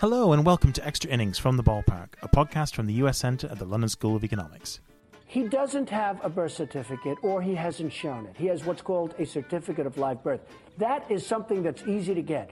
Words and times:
Hello, 0.00 0.34
and 0.34 0.44
welcome 0.44 0.72
to 0.72 0.86
Extra 0.86 1.10
Innings 1.10 1.38
from 1.38 1.56
the 1.56 1.62
Ballpark, 1.62 2.08
a 2.22 2.28
podcast 2.28 2.74
from 2.74 2.86
the 2.86 2.92
U.S. 2.94 3.16
Centre 3.16 3.48
at 3.50 3.58
the 3.58 3.64
London 3.64 3.88
School 3.88 4.16
of 4.16 4.24
Economics. 4.24 4.80
He 5.26 5.44
doesn't 5.44 5.88
have 5.88 6.22
a 6.22 6.28
birth 6.28 6.52
certificate 6.52 7.16
or 7.22 7.40
he 7.40 7.54
hasn't 7.54 7.92
shown 7.92 8.26
it. 8.26 8.36
He 8.36 8.46
has 8.46 8.64
what's 8.64 8.82
called 8.82 9.14
a 9.18 9.24
certificate 9.24 9.86
of 9.86 9.96
live 9.96 10.22
birth. 10.22 10.40
That 10.78 11.10
is 11.10 11.26
something 11.26 11.62
that's 11.62 11.82
easy 11.84 12.14
to 12.14 12.22
get. 12.22 12.50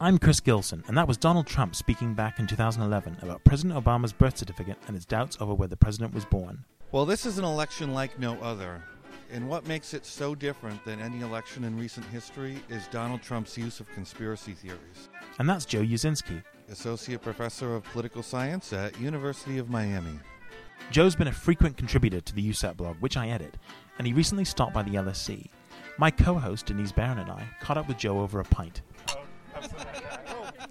I'm 0.00 0.18
Chris 0.18 0.40
Gilson, 0.40 0.84
and 0.86 0.96
that 0.96 1.08
was 1.08 1.16
Donald 1.16 1.46
Trump 1.46 1.74
speaking 1.74 2.14
back 2.14 2.38
in 2.38 2.46
2011 2.46 3.18
about 3.22 3.44
President 3.44 3.82
Obama's 3.82 4.12
birth 4.12 4.38
certificate 4.38 4.78
and 4.86 4.94
his 4.94 5.04
doubts 5.04 5.36
over 5.40 5.52
where 5.52 5.68
the 5.68 5.76
president 5.76 6.14
was 6.14 6.24
born. 6.24 6.64
Well, 6.92 7.06
this 7.06 7.26
is 7.26 7.38
an 7.38 7.44
election 7.44 7.92
like 7.92 8.18
no 8.18 8.40
other. 8.40 8.82
And 9.30 9.48
what 9.48 9.66
makes 9.66 9.94
it 9.94 10.06
so 10.06 10.34
different 10.34 10.84
than 10.84 11.00
any 11.00 11.20
election 11.20 11.64
in 11.64 11.78
recent 11.78 12.06
history 12.06 12.58
is 12.68 12.86
Donald 12.88 13.22
Trump's 13.22 13.56
use 13.58 13.80
of 13.80 13.90
conspiracy 13.92 14.52
theories. 14.52 15.08
And 15.38 15.48
that's 15.48 15.64
Joe 15.64 15.82
Uscinski, 15.82 16.42
Associate 16.70 17.20
Professor 17.20 17.74
of 17.74 17.84
Political 17.84 18.22
Science 18.22 18.72
at 18.72 18.98
University 19.00 19.58
of 19.58 19.70
Miami. 19.70 20.18
Joe's 20.90 21.16
been 21.16 21.28
a 21.28 21.32
frequent 21.32 21.76
contributor 21.76 22.20
to 22.20 22.34
the 22.34 22.48
USAT 22.50 22.76
blog, 22.76 22.96
which 23.00 23.16
I 23.16 23.28
edit, 23.28 23.56
and 23.98 24.06
he 24.06 24.12
recently 24.12 24.44
stopped 24.44 24.74
by 24.74 24.82
the 24.82 24.92
LSE. 24.92 25.48
My 25.98 26.10
co-host 26.10 26.66
Denise 26.66 26.92
Barron 26.92 27.18
and 27.18 27.30
I 27.30 27.48
caught 27.60 27.78
up 27.78 27.88
with 27.88 27.98
Joe 27.98 28.20
over 28.20 28.40
a 28.40 28.44
pint. 28.44 28.82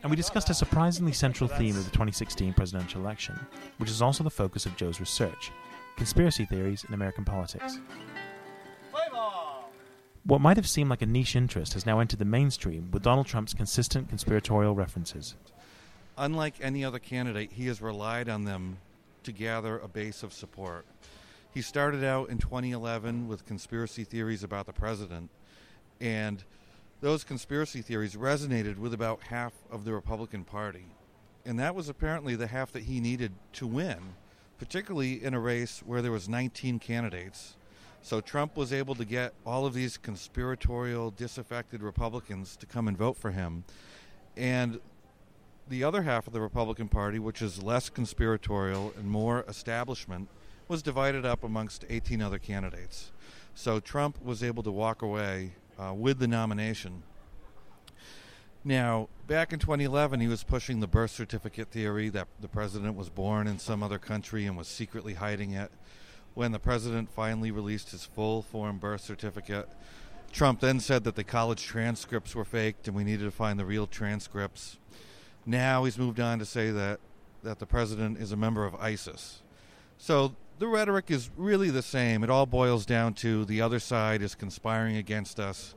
And 0.04 0.09
we 0.09 0.15
discussed 0.15 0.49
a 0.49 0.54
surprisingly 0.54 1.13
central 1.13 1.48
theme 1.48 1.77
of 1.77 1.85
the 1.85 1.91
2016 1.91 2.54
presidential 2.54 3.01
election, 3.01 3.40
which 3.77 3.90
is 3.90 4.01
also 4.01 4.23
the 4.23 4.29
focus 4.29 4.65
of 4.65 4.76
Joe's 4.76 4.99
research 4.99 5.51
conspiracy 5.95 6.45
theories 6.45 6.84
in 6.88 6.93
American 6.93 7.23
politics. 7.23 7.79
What 10.26 10.40
might 10.40 10.55
have 10.55 10.70
seemed 10.70 10.90
like 10.90 11.02
a 11.02 11.05
niche 11.05 11.35
interest 11.35 11.74
has 11.74 11.85
now 11.85 11.99
entered 11.99 12.20
the 12.20 12.26
mainstream 12.26 12.90
with 12.91 13.04
Donald 13.04 13.27
Trump's 13.27 13.54
consistent 13.54 14.07
conspiratorial 14.07 14.74
references. 14.74 15.35
Unlike 16.18 16.55
any 16.62 16.85
other 16.85 16.99
candidate, 16.99 17.52
he 17.52 17.68
has 17.68 17.82
relied 17.82 18.29
on 18.29 18.46
them 18.46 18.77
to 19.24 19.34
gather 19.34 19.77
a 19.77 19.90
base 19.90 20.24
of 20.24 20.32
support. 20.32 20.85
He 21.54 21.62
started 21.62 22.05
out 22.05 22.29
in 22.29 22.38
2011 22.38 23.27
with 23.27 23.46
conspiracy 23.46 24.05
theories 24.05 24.44
about 24.44 24.66
the 24.66 24.71
president, 24.71 25.29
and 25.99 26.41
those 27.01 27.26
conspiracy 27.26 27.82
theories 27.82 28.16
resonated 28.16 28.77
with 28.77 28.94
about 28.94 29.24
half 29.24 29.51
of 29.70 29.84
the 29.84 29.91
Republican 29.91 30.46
Party. 30.46 30.85
And 31.46 31.60
that 31.60 31.76
was 31.76 31.90
apparently 31.90 32.38
the 32.38 32.48
half 32.48 32.71
that 32.71 32.84
he 32.84 33.01
needed 33.01 33.34
to 33.54 33.68
win, 33.68 33.99
particularly 34.57 35.21
in 35.21 35.34
a 35.34 35.40
race 35.40 35.84
where 35.85 36.01
there 36.01 36.13
was 36.13 36.29
19 36.29 36.79
candidates. 36.79 37.57
So 38.04 38.20
Trump 38.20 38.57
was 38.57 38.73
able 38.73 38.96
to 38.96 39.05
get 39.05 39.34
all 39.46 39.65
of 39.65 39.73
these 39.73 39.96
conspiratorial, 39.96 41.12
disaffected 41.12 41.82
Republicans 41.82 42.57
to 42.57 42.65
come 42.65 42.90
and 42.90 42.98
vote 42.98 43.15
for 43.15 43.32
him. 43.32 43.63
And 44.35 44.82
the 45.70 45.85
other 45.85 46.01
half 46.01 46.27
of 46.27 46.34
the 46.34 46.41
Republican 46.41 46.90
Party, 46.90 47.18
which 47.18 47.41
is 47.41 47.63
less 47.63 47.90
conspiratorial 47.90 48.93
and 48.98 49.10
more 49.10 49.45
establishment, 49.48 50.27
was 50.68 50.84
divided 50.84 51.26
up 51.26 51.45
amongst 51.45 51.85
18 51.90 52.21
other 52.21 52.40
candidates. 52.40 53.13
So 53.55 53.79
Trump 53.79 54.21
was 54.21 54.43
able 54.43 54.63
to 54.63 54.71
walk 54.71 55.01
away 55.01 55.54
uh, 55.79 55.93
with 55.93 56.20
the 56.20 56.27
nomination. 56.27 57.04
Now, 58.65 59.07
back 59.27 59.54
in 59.54 59.60
2011, 59.60 60.20
he 60.20 60.27
was 60.27 60.43
pushing 60.43 60.82
the 60.82 60.88
birth 60.88 61.12
certificate 61.12 61.70
theory 61.70 62.10
that 62.10 62.27
the 62.41 62.49
president 62.49 62.95
was 62.95 63.10
born 63.10 63.48
in 63.48 63.60
some 63.60 63.82
other 63.82 63.98
country 63.98 64.45
and 64.45 64.57
was 64.57 64.67
secretly 64.67 65.13
hiding 65.13 65.51
it. 65.51 65.72
When 66.34 66.51
the 66.51 66.59
president 66.59 67.09
finally 67.12 67.51
released 67.51 67.91
his 67.91 68.06
full 68.06 68.41
form 68.41 68.78
birth 68.78 69.01
certificate, 69.01 69.69
Trump 70.31 70.62
then 70.62 70.79
said 70.79 71.03
that 71.03 71.16
the 71.16 71.23
college 71.23 71.63
transcripts 71.63 72.34
were 72.34 72.45
faked 72.45 72.88
and 72.88 72.97
we 72.97 73.03
needed 73.03 73.25
to 73.25 73.31
find 73.31 73.59
the 73.59 73.66
real 73.66 73.85
transcripts. 73.85 74.79
Now 75.45 75.83
he's 75.83 75.97
moved 75.97 76.19
on 76.19 76.39
to 76.39 76.45
say 76.45 76.72
that, 76.72 76.99
that 77.43 77.59
the 77.59 77.67
president 77.67 78.17
is 78.17 78.31
a 78.31 78.38
member 78.38 78.66
of 78.66 78.73
ISIS. 78.75 79.43
So 79.97 80.35
the 80.57 80.67
rhetoric 80.67 81.11
is 81.11 81.29
really 81.38 81.69
the 81.69 81.81
same. 81.81 82.23
It 82.23 82.29
all 82.29 82.47
boils 82.47 82.85
down 82.85 83.13
to 83.16 83.45
the 83.45 83.61
other 83.61 83.79
side 83.79 84.22
is 84.22 84.33
conspiring 84.33 84.97
against 84.97 85.39
us. 85.39 85.75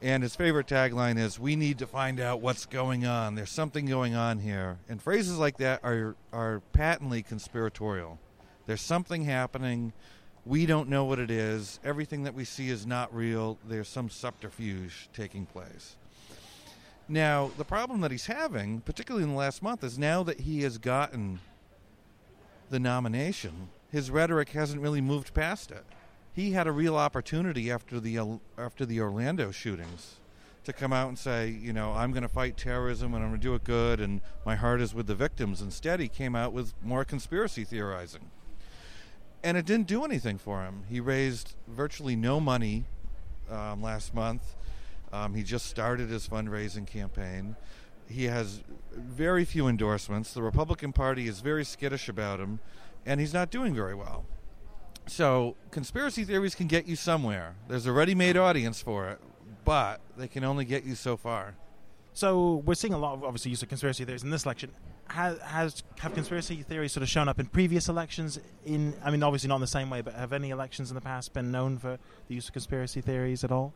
And 0.00 0.24
his 0.24 0.34
favorite 0.34 0.66
tagline 0.66 1.16
is, 1.16 1.38
We 1.38 1.54
need 1.54 1.78
to 1.78 1.86
find 1.86 2.18
out 2.18 2.40
what's 2.40 2.66
going 2.66 3.06
on. 3.06 3.36
There's 3.36 3.50
something 3.50 3.86
going 3.86 4.16
on 4.16 4.40
here. 4.40 4.78
And 4.88 5.00
phrases 5.00 5.38
like 5.38 5.58
that 5.58 5.78
are, 5.84 6.16
are 6.32 6.60
patently 6.72 7.22
conspiratorial. 7.22 8.18
There's 8.66 8.80
something 8.80 9.24
happening. 9.24 9.92
We 10.44 10.66
don't 10.66 10.88
know 10.88 11.04
what 11.04 11.18
it 11.18 11.30
is. 11.30 11.80
Everything 11.84 12.24
that 12.24 12.34
we 12.34 12.44
see 12.44 12.68
is 12.68 12.86
not 12.86 13.14
real. 13.14 13.58
There's 13.68 13.88
some 13.88 14.10
subterfuge 14.10 15.08
taking 15.12 15.46
place. 15.46 15.96
Now, 17.08 17.50
the 17.58 17.64
problem 17.64 18.00
that 18.00 18.10
he's 18.10 18.26
having, 18.26 18.80
particularly 18.80 19.24
in 19.24 19.30
the 19.30 19.36
last 19.36 19.62
month, 19.62 19.84
is 19.84 19.98
now 19.98 20.22
that 20.22 20.40
he 20.40 20.62
has 20.62 20.78
gotten 20.78 21.40
the 22.70 22.80
nomination, 22.80 23.68
his 23.90 24.10
rhetoric 24.10 24.50
hasn't 24.50 24.80
really 24.80 25.00
moved 25.00 25.34
past 25.34 25.70
it. 25.70 25.84
He 26.32 26.52
had 26.52 26.66
a 26.66 26.72
real 26.72 26.96
opportunity 26.96 27.70
after 27.70 28.00
the 28.00 28.18
uh, 28.18 28.26
after 28.56 28.86
the 28.86 29.00
Orlando 29.00 29.50
shootings 29.50 30.16
to 30.64 30.72
come 30.72 30.92
out 30.92 31.08
and 31.08 31.18
say, 31.18 31.48
you 31.48 31.72
know, 31.72 31.92
I'm 31.92 32.12
going 32.12 32.22
to 32.22 32.28
fight 32.28 32.56
terrorism 32.56 33.14
and 33.14 33.22
I'm 33.22 33.30
going 33.30 33.40
to 33.40 33.46
do 33.46 33.54
it 33.54 33.64
good, 33.64 34.00
and 34.00 34.20
my 34.46 34.54
heart 34.54 34.80
is 34.80 34.94
with 34.94 35.06
the 35.06 35.14
victims. 35.14 35.60
Instead, 35.60 36.00
he 36.00 36.08
came 36.08 36.34
out 36.34 36.52
with 36.52 36.72
more 36.82 37.04
conspiracy 37.04 37.64
theorizing, 37.64 38.30
and 39.44 39.56
it 39.56 39.66
didn't 39.66 39.86
do 39.86 40.04
anything 40.04 40.38
for 40.38 40.62
him. 40.62 40.82
He 40.88 41.00
raised 41.00 41.54
virtually 41.66 42.16
no 42.16 42.40
money 42.40 42.84
um, 43.50 43.82
last 43.82 44.14
month. 44.14 44.56
Um, 45.12 45.34
he 45.34 45.42
just 45.42 45.66
started 45.66 46.08
his 46.08 46.28
fundraising 46.28 46.86
campaign. 46.86 47.56
He 48.08 48.24
has 48.24 48.62
very 48.94 49.44
few 49.44 49.68
endorsements. 49.68 50.32
The 50.32 50.42
Republican 50.42 50.92
Party 50.92 51.28
is 51.28 51.40
very 51.40 51.64
skittish 51.64 52.08
about 52.08 52.40
him, 52.40 52.60
and 53.04 53.20
he's 53.20 53.34
not 53.34 53.50
doing 53.50 53.74
very 53.74 53.94
well. 53.94 54.24
So, 55.06 55.56
conspiracy 55.70 56.24
theories 56.24 56.54
can 56.54 56.68
get 56.68 56.86
you 56.86 56.94
somewhere. 56.94 57.56
There's 57.68 57.86
a 57.86 57.92
ready 57.92 58.14
made 58.14 58.36
audience 58.36 58.80
for 58.80 59.08
it, 59.08 59.18
but 59.64 60.00
they 60.16 60.28
can 60.28 60.44
only 60.44 60.64
get 60.64 60.84
you 60.84 60.94
so 60.94 61.16
far. 61.16 61.56
So, 62.14 62.62
we're 62.64 62.74
seeing 62.74 62.94
a 62.94 62.98
lot 62.98 63.14
of 63.14 63.24
obviously 63.24 63.50
use 63.50 63.62
of 63.62 63.68
conspiracy 63.68 64.04
theories 64.04 64.22
in 64.22 64.30
this 64.30 64.44
election. 64.44 64.70
Has, 65.12 65.82
have 65.98 66.14
conspiracy 66.14 66.62
theories 66.62 66.92
sort 66.92 67.02
of 67.02 67.08
shown 67.08 67.28
up 67.28 67.38
in 67.38 67.44
previous 67.46 67.90
elections? 67.90 68.40
In 68.64 68.94
I 69.04 69.10
mean, 69.10 69.22
obviously 69.22 69.48
not 69.48 69.56
in 69.56 69.60
the 69.60 69.66
same 69.66 69.90
way, 69.90 70.00
but 70.00 70.14
have 70.14 70.32
any 70.32 70.48
elections 70.48 70.90
in 70.90 70.94
the 70.94 71.02
past 71.02 71.34
been 71.34 71.50
known 71.50 71.76
for 71.76 71.98
the 72.28 72.34
use 72.34 72.46
of 72.46 72.54
conspiracy 72.54 73.02
theories 73.02 73.44
at 73.44 73.52
all? 73.52 73.74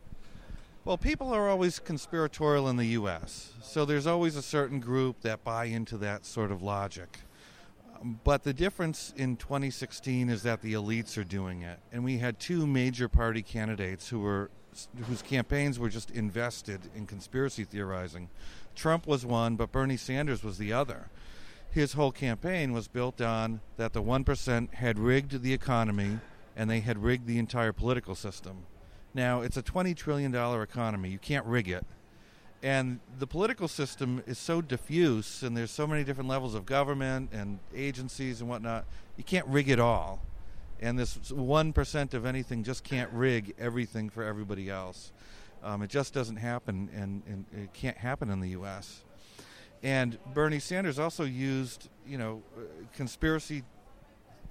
Well, 0.83 0.97
people 0.97 1.33
are 1.33 1.47
always 1.47 1.77
conspiratorial 1.77 2.67
in 2.69 2.77
the 2.77 2.85
U.S., 2.85 3.51
so 3.61 3.85
there's 3.85 4.07
always 4.07 4.35
a 4.35 4.41
certain 4.41 4.79
group 4.79 5.21
that 5.21 5.43
buy 5.43 5.65
into 5.65 5.97
that 5.97 6.25
sort 6.25 6.51
of 6.51 6.63
logic. 6.63 7.19
But 8.23 8.43
the 8.43 8.53
difference 8.53 9.13
in 9.15 9.35
2016 9.35 10.29
is 10.29 10.43
that 10.43 10.61
the 10.61 10.73
elites 10.73 11.17
are 11.17 11.23
doing 11.23 11.61
it, 11.61 11.79
and 11.91 12.03
we 12.03 12.17
had 12.17 12.39
two 12.39 12.65
major 12.65 13.07
party 13.07 13.43
candidates 13.43 14.09
who 14.09 14.21
were 14.21 14.49
whose 15.07 15.21
campaigns 15.21 15.77
were 15.79 15.89
just 15.89 16.11
invested 16.11 16.81
in 16.95 17.05
conspiracy 17.05 17.63
theorizing. 17.63 18.29
Trump 18.75 19.07
was 19.07 19.25
one, 19.25 19.55
but 19.55 19.71
Bernie 19.71 19.97
Sanders 19.97 20.43
was 20.43 20.57
the 20.57 20.71
other. 20.71 21.09
His 21.71 21.93
whole 21.93 22.11
campaign 22.11 22.73
was 22.73 22.87
built 22.87 23.21
on 23.21 23.61
that 23.77 23.93
the 23.93 24.01
1% 24.01 24.73
had 24.73 24.97
rigged 24.97 25.41
the 25.41 25.53
economy 25.53 26.19
and 26.55 26.69
they 26.69 26.79
had 26.79 27.03
rigged 27.03 27.27
the 27.27 27.37
entire 27.37 27.71
political 27.71 28.15
system. 28.15 28.65
Now, 29.13 29.41
it's 29.41 29.57
a 29.57 29.63
$20 29.63 29.95
trillion 29.95 30.33
economy. 30.33 31.09
You 31.09 31.19
can't 31.19 31.45
rig 31.45 31.69
it. 31.69 31.85
And 32.63 32.99
the 33.19 33.27
political 33.27 33.67
system 33.67 34.23
is 34.25 34.39
so 34.39 34.61
diffuse, 34.61 35.43
and 35.43 35.55
there's 35.55 35.69
so 35.69 35.85
many 35.85 36.03
different 36.03 36.29
levels 36.29 36.55
of 36.55 36.65
government 36.65 37.29
and 37.31 37.59
agencies 37.75 38.41
and 38.41 38.49
whatnot, 38.49 38.85
you 39.15 39.23
can't 39.23 39.45
rig 39.47 39.69
it 39.69 39.79
all. 39.79 40.19
And 40.79 40.97
this 40.97 41.17
1% 41.17 42.13
of 42.13 42.25
anything 42.25 42.63
just 42.63 42.83
can't 42.83 43.11
rig 43.11 43.53
everything 43.59 44.09
for 44.09 44.23
everybody 44.23 44.69
else. 44.69 45.11
Um, 45.63 45.81
it 45.81 45.89
just 45.89 46.13
doesn't 46.13 46.37
happen, 46.37 46.89
and, 46.95 47.21
and 47.27 47.45
it 47.55 47.73
can't 47.73 47.97
happen 47.97 48.29
in 48.29 48.39
the 48.39 48.49
U.S. 48.49 49.03
And 49.83 50.17
Bernie 50.33 50.59
Sanders 50.59 50.97
also 50.99 51.23
used, 51.23 51.89
you 52.05 52.17
know, 52.17 52.41
uh, 52.57 52.61
conspiracy 52.95 53.63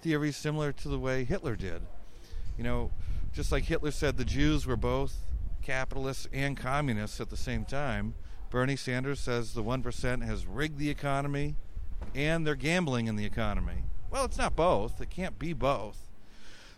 theories 0.01 0.37
similar 0.37 0.73
to 0.73 0.89
the 0.89 0.99
way 0.99 1.25
Hitler 1.25 1.57
did. 1.57 1.83
You 2.57 2.65
know, 2.65 2.91
just 3.33 3.53
like 3.53 3.65
Hitler 3.65 3.91
said 3.91 4.17
the 4.17 4.25
Jews 4.25 4.67
were 4.67 4.77
both 4.77 5.17
capitalists 5.63 6.29
and 6.33 6.57
communists 6.57 7.21
at 7.21 7.29
the 7.29 7.37
same 7.37 7.65
time, 7.65 8.15
Bernie 8.51 8.77
Sanders 8.77 9.21
says 9.21 9.53
the 9.53 9.63
1% 9.63 10.25
has 10.25 10.47
rigged 10.47 10.79
the 10.79 10.89
economy 10.89 11.57
and 12.15 12.47
they're 12.47 12.55
gambling 12.55 13.09
in 13.09 13.17
the 13.17 13.25
economy. 13.25 13.85
Well, 14.11 14.25
it's 14.25 14.39
not 14.39 14.55
both. 14.55 15.01
It 15.01 15.11
can't 15.11 15.39
be 15.39 15.53
both. 15.53 15.99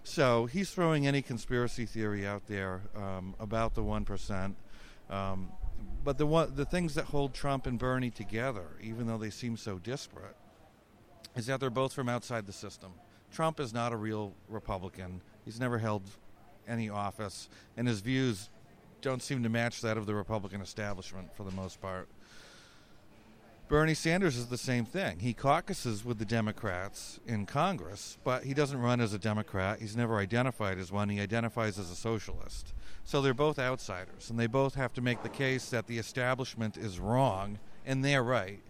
So 0.02 0.46
he's 0.46 0.70
throwing 0.70 1.06
any 1.06 1.20
conspiracy 1.20 1.84
theory 1.84 2.26
out 2.26 2.46
there 2.46 2.80
um, 2.96 3.34
about 3.38 3.74
the 3.74 3.82
1%. 3.82 4.54
Um, 5.10 5.52
but 6.04 6.18
the, 6.18 6.26
one, 6.26 6.54
the 6.54 6.64
things 6.64 6.94
that 6.94 7.06
hold 7.06 7.34
Trump 7.34 7.66
and 7.66 7.78
Bernie 7.78 8.10
together, 8.10 8.66
even 8.82 9.06
though 9.06 9.18
they 9.18 9.30
seem 9.30 9.56
so 9.56 9.78
disparate, 9.78 10.36
is 11.36 11.46
that 11.46 11.60
they're 11.60 11.70
both 11.70 11.92
from 11.92 12.08
outside 12.08 12.46
the 12.46 12.52
system. 12.52 12.92
Trump 13.32 13.60
is 13.60 13.74
not 13.74 13.92
a 13.92 13.96
real 13.96 14.34
Republican. 14.48 15.20
He's 15.44 15.60
never 15.60 15.78
held 15.78 16.02
any 16.66 16.88
office, 16.88 17.48
and 17.76 17.86
his 17.86 18.00
views 18.00 18.50
don't 19.00 19.22
seem 19.22 19.42
to 19.42 19.48
match 19.48 19.80
that 19.82 19.96
of 19.96 20.06
the 20.06 20.14
Republican 20.14 20.60
establishment 20.60 21.34
for 21.36 21.44
the 21.44 21.52
most 21.52 21.80
part. 21.80 22.08
Bernie 23.68 23.92
Sanders 23.92 24.36
is 24.36 24.46
the 24.46 24.56
same 24.56 24.86
thing. 24.86 25.18
He 25.18 25.34
caucuses 25.34 26.02
with 26.02 26.18
the 26.18 26.24
Democrats 26.24 27.20
in 27.26 27.44
Congress, 27.44 28.16
but 28.24 28.44
he 28.44 28.54
doesn't 28.54 28.80
run 28.80 28.98
as 28.98 29.12
a 29.12 29.18
Democrat. 29.18 29.78
He's 29.80 29.94
never 29.94 30.16
identified 30.16 30.78
as 30.78 30.90
one. 30.90 31.10
He 31.10 31.20
identifies 31.20 31.78
as 31.78 31.90
a 31.90 31.94
socialist. 31.94 32.72
So 33.04 33.20
they're 33.20 33.34
both 33.34 33.58
outsiders, 33.58 34.30
and 34.30 34.38
they 34.38 34.46
both 34.46 34.74
have 34.74 34.94
to 34.94 35.02
make 35.02 35.22
the 35.22 35.28
case 35.28 35.68
that 35.68 35.86
the 35.86 35.98
establishment 35.98 36.78
is 36.78 36.98
wrong 36.98 37.58
and 37.84 38.04
they're 38.04 38.22
right. 38.22 38.60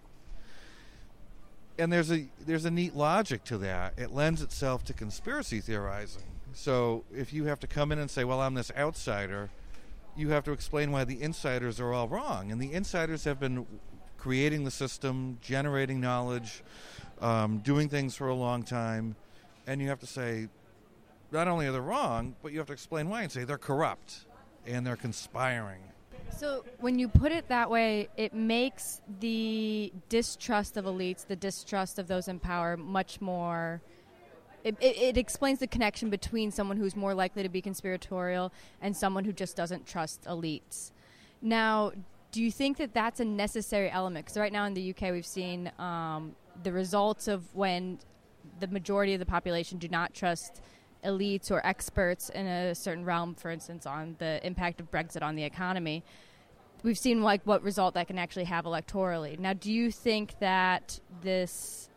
And 1.78 1.92
there's 1.92 2.10
a 2.10 2.26
there's 2.44 2.64
a 2.64 2.70
neat 2.70 2.96
logic 2.96 3.44
to 3.44 3.58
that. 3.58 3.94
It 3.96 4.12
lends 4.12 4.42
itself 4.42 4.84
to 4.86 4.92
conspiracy 4.92 5.60
theorizing. 5.60 6.24
So 6.54 7.04
if 7.14 7.32
you 7.32 7.44
have 7.44 7.60
to 7.60 7.68
come 7.68 7.92
in 7.92 8.00
and 8.00 8.10
say, 8.10 8.24
"Well, 8.24 8.40
I'm 8.40 8.54
this 8.54 8.72
outsider," 8.76 9.50
you 10.16 10.30
have 10.30 10.42
to 10.44 10.52
explain 10.52 10.90
why 10.90 11.04
the 11.04 11.22
insiders 11.22 11.78
are 11.78 11.92
all 11.92 12.08
wrong. 12.08 12.50
And 12.50 12.60
the 12.60 12.72
insiders 12.72 13.24
have 13.24 13.38
been 13.38 13.66
creating 14.18 14.64
the 14.64 14.70
system, 14.70 15.38
generating 15.40 16.00
knowledge, 16.00 16.62
um, 17.20 17.58
doing 17.58 17.88
things 17.88 18.14
for 18.14 18.28
a 18.28 18.34
long 18.34 18.62
time, 18.62 19.16
and 19.66 19.80
you 19.80 19.88
have 19.88 20.00
to 20.00 20.06
say, 20.06 20.48
not 21.30 21.48
only 21.48 21.66
are 21.66 21.72
they 21.72 21.80
wrong, 21.80 22.34
but 22.42 22.52
you 22.52 22.58
have 22.58 22.66
to 22.66 22.72
explain 22.72 23.08
why 23.08 23.22
and 23.22 23.32
say 23.32 23.44
they're 23.44 23.58
corrupt 23.58 24.26
and 24.66 24.86
they're 24.86 24.96
conspiring. 24.96 25.80
So 26.36 26.64
when 26.80 26.98
you 26.98 27.08
put 27.08 27.32
it 27.32 27.48
that 27.48 27.70
way, 27.70 28.08
it 28.16 28.34
makes 28.34 29.00
the 29.20 29.92
distrust 30.08 30.76
of 30.76 30.84
elites, 30.84 31.26
the 31.26 31.36
distrust 31.36 31.98
of 31.98 32.06
those 32.06 32.28
in 32.28 32.38
power, 32.38 32.76
much 32.76 33.20
more. 33.20 33.80
It, 34.64 34.76
it, 34.80 34.96
it, 34.98 35.16
explains 35.16 35.60
the 35.60 35.66
connection 35.66 36.10
between 36.10 36.50
someone 36.50 36.76
who's 36.76 36.96
more 36.96 37.14
likely 37.14 37.42
to 37.42 37.48
be 37.48 37.62
conspiratorial 37.62 38.52
and 38.82 38.96
someone 38.96 39.24
who 39.24 39.32
just 39.32 39.56
doesn't 39.56 39.86
trust 39.86 40.24
elites. 40.24 40.90
Now, 41.40 41.92
do 42.30 42.42
you 42.42 42.50
think 42.50 42.76
that 42.78 42.92
that's 42.92 43.20
a 43.20 43.24
necessary 43.24 43.90
element? 43.90 44.26
Because 44.26 44.38
right 44.38 44.52
now 44.52 44.64
in 44.64 44.74
the 44.74 44.90
UK, 44.90 45.12
we've 45.12 45.26
seen 45.26 45.70
um, 45.78 46.34
the 46.62 46.72
results 46.72 47.28
of 47.28 47.54
when 47.54 47.98
the 48.60 48.66
majority 48.66 49.14
of 49.14 49.20
the 49.20 49.26
population 49.26 49.78
do 49.78 49.88
not 49.88 50.14
trust 50.14 50.60
elites 51.04 51.50
or 51.50 51.64
experts 51.66 52.28
in 52.30 52.46
a 52.46 52.74
certain 52.74 53.04
realm, 53.04 53.34
for 53.34 53.50
instance, 53.50 53.86
on 53.86 54.16
the 54.18 54.44
impact 54.46 54.80
of 54.80 54.90
Brexit 54.90 55.22
on 55.22 55.36
the 55.36 55.44
economy. 55.44 56.04
We've 56.82 56.98
seen 56.98 57.22
like 57.22 57.42
what 57.44 57.62
result 57.62 57.94
that 57.94 58.06
can 58.06 58.18
actually 58.18 58.44
have 58.44 58.64
electorally. 58.64 59.38
Now, 59.38 59.52
do 59.52 59.72
you 59.72 59.90
think 59.90 60.38
that 60.40 61.00
this, 61.22 61.88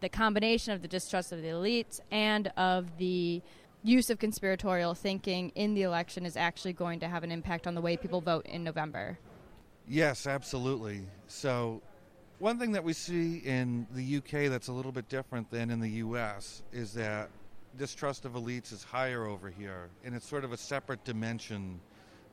the 0.00 0.08
combination 0.08 0.72
of 0.72 0.82
the 0.82 0.88
distrust 0.88 1.32
of 1.32 1.42
the 1.42 1.48
elites 1.48 2.00
and 2.10 2.48
of 2.56 2.98
the 2.98 3.42
use 3.82 4.10
of 4.10 4.18
conspiratorial 4.18 4.94
thinking 4.94 5.50
in 5.54 5.74
the 5.74 5.82
election 5.82 6.24
is 6.24 6.36
actually 6.36 6.72
going 6.72 7.00
to 7.00 7.08
have 7.08 7.24
an 7.24 7.32
impact 7.32 7.66
on 7.66 7.74
the 7.74 7.80
way 7.80 7.96
people 7.96 8.20
vote 8.20 8.46
in 8.46 8.62
November? 8.62 9.18
Yes, 9.88 10.26
absolutely. 10.26 11.02
So, 11.26 11.82
one 12.38 12.58
thing 12.58 12.72
that 12.72 12.84
we 12.84 12.92
see 12.92 13.38
in 13.38 13.86
the 13.94 14.16
UK 14.16 14.50
that's 14.50 14.68
a 14.68 14.72
little 14.72 14.92
bit 14.92 15.08
different 15.08 15.50
than 15.50 15.70
in 15.70 15.80
the 15.80 15.90
US 15.90 16.62
is 16.72 16.92
that 16.94 17.30
distrust 17.76 18.24
of 18.24 18.32
elites 18.32 18.72
is 18.72 18.82
higher 18.82 19.26
over 19.26 19.50
here, 19.50 19.88
and 20.04 20.14
it's 20.14 20.26
sort 20.26 20.44
of 20.44 20.52
a 20.52 20.56
separate 20.56 21.04
dimension 21.04 21.80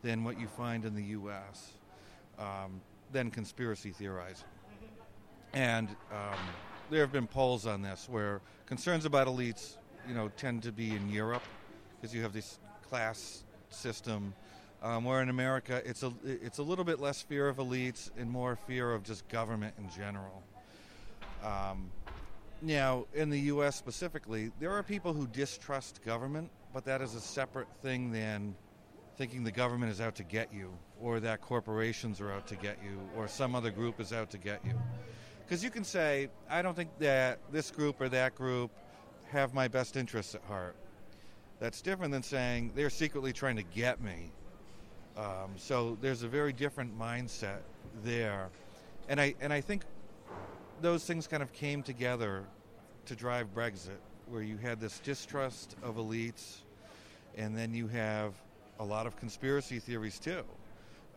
than 0.01 0.24
what 0.24 0.40
you 0.40 0.48
find 0.48 0.86
in 0.86 0.96
the 0.96 1.04
US, 1.04 1.74
um, 2.38 2.81
than 3.12 3.31
conspiracy 3.31 3.92
theorizing. 3.92 4.48
And 5.54 5.90
um, 6.12 6.40
there 6.90 7.02
have 7.02 7.12
been 7.12 7.28
polls 7.28 7.66
on 7.66 7.81
this 7.81 8.07
where 8.10 8.42
concerns 8.66 9.06
about 9.06 9.28
elites, 9.28 9.78
you 10.07 10.13
know, 10.13 10.30
tend 10.38 10.63
to 10.63 10.72
be 10.72 10.95
in 10.95 11.10
Europe 11.10 11.44
because 11.95 12.13
you 12.13 12.22
have 12.22 12.34
this 12.34 12.60
class 12.88 13.44
system 13.69 14.34
um, 14.81 15.04
where 15.04 15.22
in 15.22 15.30
America, 15.30 15.81
it's 15.86 16.04
a 16.04 16.14
it's 16.24 16.58
a 16.58 16.64
little 16.64 16.86
bit 16.86 17.00
less 17.00 17.22
fear 17.22 17.48
of 17.48 17.58
elites 17.58 18.10
and 18.18 18.30
more 18.30 18.56
fear 18.56 18.92
of 18.92 19.04
just 19.04 19.28
government 19.28 19.74
in 19.78 19.90
general. 19.90 20.44
Um, 21.44 21.92
now, 22.62 23.06
in 23.14 23.30
the 23.30 23.40
U.S. 23.42 23.76
specifically, 23.76 24.52
there 24.60 24.72
are 24.72 24.84
people 24.84 25.14
who 25.14 25.28
distrust 25.28 26.04
government, 26.04 26.50
but 26.74 26.86
that 26.86 27.02
is 27.02 27.16
a 27.16 27.22
separate 27.22 27.68
thing 27.81 28.12
than 28.12 28.56
thinking 29.18 29.44
the 29.44 29.52
government 29.52 29.92
is 29.92 30.02
out 30.02 30.16
to 30.16 30.24
get 30.24 30.54
you, 30.54 30.72
or 31.02 31.20
that 31.20 31.42
corporations 31.42 32.22
are 32.22 32.31
out 32.31 32.48
to 32.48 32.56
get 32.56 32.78
you, 32.84 33.00
or 33.18 33.28
some 33.28 33.56
other 33.56 33.72
group 33.72 34.00
is 34.00 34.14
out 34.14 34.30
to 34.31 34.38
get 34.38 34.64
you. 34.66 34.74
Because 35.46 35.64
you 35.64 35.70
can 35.70 35.84
say, 35.84 36.30
I 36.50 36.62
don't 36.62 36.76
think 36.76 36.90
that 37.00 37.40
this 37.52 37.72
group 37.72 38.00
or 38.00 38.08
that 38.10 38.36
group 38.36 38.72
have 39.31 39.54
my 39.54 39.68
best 39.68 39.98
interests 39.98 40.36
at 40.36 40.44
heart. 40.44 40.76
That's 41.60 41.81
different 41.81 42.12
than 42.12 42.24
saying 42.24 42.72
they're 42.76 42.90
secretly 42.90 43.34
trying 43.34 43.58
to 43.58 43.64
get 43.64 44.02
me 44.02 44.31
um, 45.19 45.51
so 45.57 45.98
there's 46.00 46.24
a 46.24 46.30
very 46.30 46.54
different 46.54 46.98
mindset 46.98 47.60
there, 48.06 48.50
and 49.10 49.19
I 49.19 49.36
and 49.42 49.51
I 49.51 49.60
think 49.60 49.83
those 50.81 51.04
things 51.04 51.27
kind 51.27 51.44
of 51.44 51.51
came 51.51 51.83
together 51.83 52.45
to 53.06 53.16
drive 53.16 53.54
Brexit, 53.54 54.00
where 54.30 54.42
you 54.42 54.56
had 54.56 54.80
this 54.80 55.00
distrust 55.00 55.75
of 55.83 55.98
elites, 55.98 56.60
and 57.38 57.57
then 57.57 57.74
you 57.74 57.88
have 57.88 58.33
a 58.80 58.86
lot 58.86 59.06
of 59.07 59.18
conspiracy 59.18 59.80
theories 59.80 60.19
too. 60.19 60.44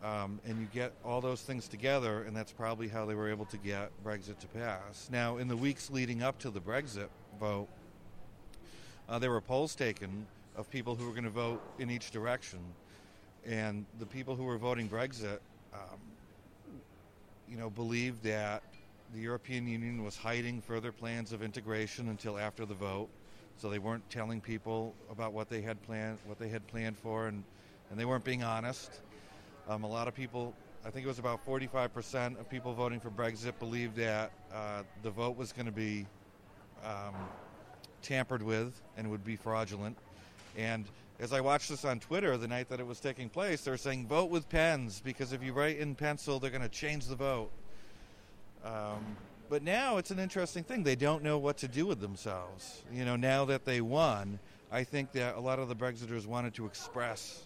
Um, 0.03 0.41
and 0.45 0.59
you 0.59 0.67
get 0.73 0.91
all 1.05 1.21
those 1.21 1.43
things 1.43 1.69
together, 1.69 2.23
and 2.23 2.35
that's 2.35 2.51
probably 2.51 2.89
how 2.89 3.05
they 3.05 3.15
were 3.15 3.29
able 3.29 3.45
to 3.45 3.57
get 3.57 3.89
Brexit 4.03 4.37
to 4.39 4.47
pass. 4.47 5.07
Now, 5.09 5.37
in 5.37 5.47
the 5.47 5.55
weeks 5.55 5.89
leading 5.89 6.21
up 6.21 6.37
to 6.39 6.49
the 6.49 6.59
Brexit 6.59 7.07
vote, 7.39 7.69
uh, 9.07 9.17
there 9.17 9.31
were 9.31 9.39
polls 9.39 9.75
taken 9.75 10.25
of 10.57 10.69
people 10.69 10.93
who 10.93 11.05
were 11.05 11.11
going 11.13 11.23
to 11.23 11.29
vote 11.29 11.61
in 11.79 11.89
each 11.89 12.11
direction 12.11 12.59
and 13.47 13.85
the 13.99 14.05
people 14.05 14.35
who 14.35 14.43
were 14.43 14.57
voting 14.57 14.87
Brexit, 14.87 15.39
um, 15.73 15.99
you 17.49 17.57
know, 17.57 17.69
believed 17.69 18.23
that 18.23 18.63
the 19.13 19.19
European 19.19 19.67
Union 19.67 20.03
was 20.03 20.17
hiding 20.17 20.61
further 20.61 20.91
plans 20.91 21.33
of 21.33 21.43
integration 21.43 22.09
until 22.09 22.37
after 22.37 22.65
the 22.65 22.73
vote. 22.73 23.09
So 23.57 23.69
they 23.69 23.79
weren't 23.79 24.09
telling 24.09 24.41
people 24.41 24.93
about 25.11 25.33
what 25.33 25.49
they 25.49 25.61
had 25.61 25.81
planned, 25.83 26.17
what 26.25 26.39
they 26.39 26.49
had 26.49 26.65
planned 26.67 26.97
for, 26.97 27.27
and, 27.27 27.43
and 27.91 27.99
they 27.99 28.05
weren't 28.05 28.23
being 28.23 28.43
honest. 28.43 29.01
Um, 29.69 29.83
a 29.83 29.87
lot 29.87 30.07
of 30.07 30.15
people, 30.15 30.53
I 30.85 30.89
think 30.89 31.05
it 31.05 31.07
was 31.07 31.19
about 31.19 31.45
45% 31.45 32.39
of 32.39 32.49
people 32.49 32.73
voting 32.73 32.99
for 32.99 33.09
Brexit, 33.09 33.53
believed 33.59 33.95
that 33.97 34.31
uh, 34.53 34.83
the 35.03 35.11
vote 35.11 35.37
was 35.37 35.53
going 35.53 35.67
to 35.67 35.71
be 35.71 36.07
um, 36.83 37.13
tampered 38.01 38.41
with 38.41 38.81
and 38.97 39.09
would 39.11 39.23
be 39.23 39.35
fraudulent. 39.35 39.97
And 40.57 40.85
as 41.23 41.31
I 41.31 41.39
watched 41.39 41.69
this 41.69 41.85
on 41.85 42.01
Twitter 42.01 42.35
the 42.35 42.49
night 42.49 42.67
that 42.67 42.81
it 42.81 42.85
was 42.85 42.99
taking 42.99 43.29
place, 43.29 43.61
they're 43.61 43.77
saying 43.77 44.07
vote 44.07 44.29
with 44.29 44.49
pens 44.49 45.01
because 45.01 45.31
if 45.31 45.41
you 45.41 45.53
write 45.53 45.77
in 45.77 45.95
pencil, 45.95 46.37
they're 46.37 46.51
going 46.51 46.61
to 46.61 46.67
change 46.67 47.05
the 47.05 47.15
vote. 47.15 47.49
Um, 48.65 49.15
but 49.49 49.63
now 49.63 49.95
it's 49.95 50.11
an 50.11 50.19
interesting 50.19 50.65
thing. 50.65 50.83
They 50.83 50.97
don't 50.97 51.23
know 51.23 51.37
what 51.37 51.55
to 51.59 51.69
do 51.69 51.85
with 51.85 52.01
themselves. 52.01 52.83
You 52.91 53.05
know, 53.05 53.15
now 53.15 53.45
that 53.45 53.63
they 53.63 53.79
won, 53.79 54.37
I 54.69 54.83
think 54.83 55.13
that 55.13 55.37
a 55.37 55.39
lot 55.39 55.59
of 55.59 55.69
the 55.69 55.75
Brexiters 55.77 56.25
wanted 56.25 56.55
to 56.55 56.65
express 56.65 57.43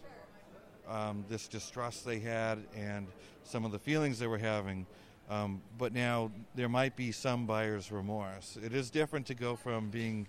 um, 0.89 1.23
this 1.29 1.47
distrust 1.47 2.03
they 2.03 2.17
had 2.17 2.57
and 2.75 3.05
some 3.43 3.63
of 3.63 3.71
the 3.71 3.79
feelings 3.79 4.17
they 4.17 4.27
were 4.27 4.39
having. 4.39 4.87
Um, 5.29 5.61
but 5.77 5.93
now 5.93 6.31
there 6.55 6.69
might 6.69 6.95
be 6.95 7.11
some 7.11 7.45
buyer's 7.45 7.91
remorse. 7.91 8.57
It 8.63 8.73
is 8.73 8.89
different 8.89 9.27
to 9.27 9.35
go 9.35 9.55
from 9.55 9.91
being, 9.91 10.27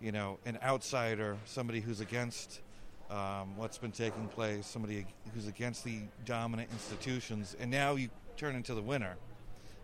you 0.00 0.10
know, 0.10 0.40
an 0.44 0.58
outsider, 0.60 1.36
somebody 1.44 1.80
who's 1.80 2.00
against 2.00 2.62
um, 3.10 3.56
what's 3.56 3.78
been 3.78 3.92
taking 3.92 4.28
place, 4.28 4.66
somebody 4.66 5.06
who's 5.34 5.46
against 5.46 5.84
the 5.84 6.00
dominant 6.24 6.70
institutions, 6.72 7.56
and 7.58 7.70
now 7.70 7.96
you 7.96 8.08
turn 8.36 8.54
into 8.54 8.74
the 8.74 8.82
winner. 8.82 9.16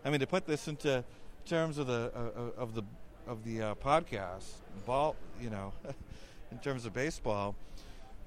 I 0.05 0.09
mean, 0.09 0.19
to 0.21 0.27
put 0.27 0.45
this 0.45 0.67
into 0.67 1.03
terms 1.45 1.77
of 1.77 1.87
the 1.87 2.11
uh, 2.15 2.19
uh 2.19 2.61
of 2.61 2.73
the 2.73 2.83
of 3.27 3.43
the 3.43 3.61
uh, 3.61 3.75
podcast, 3.75 4.45
ball, 4.85 5.15
you 5.41 5.49
know, 5.49 5.73
in 6.51 6.57
terms 6.59 6.85
of 6.85 6.93
baseball, 6.93 7.55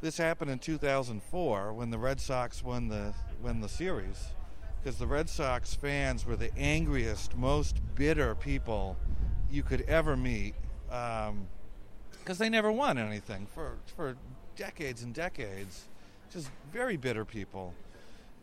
this 0.00 0.18
happened 0.18 0.50
in 0.50 0.58
2004 0.58 1.72
when 1.72 1.90
the 1.90 1.98
Red 1.98 2.20
Sox 2.20 2.62
won 2.62 2.88
the 2.88 3.14
won 3.42 3.60
the 3.60 3.68
series, 3.68 4.28
because 4.82 4.98
the 4.98 5.06
Red 5.06 5.30
Sox 5.30 5.74
fans 5.74 6.26
were 6.26 6.36
the 6.36 6.54
angriest, 6.58 7.36
most 7.36 7.80
bitter 7.94 8.34
people 8.34 8.96
you 9.50 9.62
could 9.62 9.82
ever 9.82 10.16
meet. 10.16 10.54
Um, 10.90 11.48
because 12.20 12.38
they 12.38 12.48
never 12.48 12.70
won 12.70 12.98
anything 12.98 13.46
for 13.46 13.78
for 13.96 14.16
decades 14.60 15.02
and 15.02 15.14
decades, 15.14 15.88
just 16.30 16.50
very 16.70 16.98
bitter 16.98 17.24
people. 17.24 17.72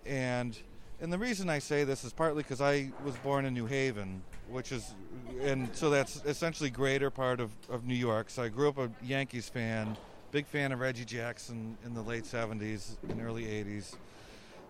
And 0.06 0.58
and 1.00 1.14
the 1.14 1.18
reason 1.18 1.48
I 1.48 1.60
say 1.60 1.84
this 1.84 2.04
is 2.04 2.12
partly 2.12 2.42
because 2.42 2.60
I 2.60 2.90
was 3.06 3.16
born 3.18 3.46
in 3.46 3.54
New 3.54 3.68
Haven, 3.68 4.24
which 4.50 4.72
is, 4.72 4.96
and 5.42 5.70
so 5.76 5.92
that's 5.92 6.24
essentially 6.26 6.72
greater 6.72 7.12
part 7.12 7.40
of, 7.40 7.52
of 7.70 7.86
New 7.86 7.94
York. 7.94 8.32
So 8.32 8.42
I 8.42 8.50
grew 8.50 8.68
up 8.68 8.80
a 8.80 8.90
Yankees 9.04 9.48
fan, 9.48 9.96
big 10.32 10.48
fan 10.48 10.72
of 10.72 10.80
Reggie 10.80 11.06
Jackson 11.06 11.78
in 11.86 11.94
the 11.94 12.02
late 12.02 12.24
70s 12.24 12.96
and 13.10 13.22
early 13.22 13.44
80s. 13.44 13.96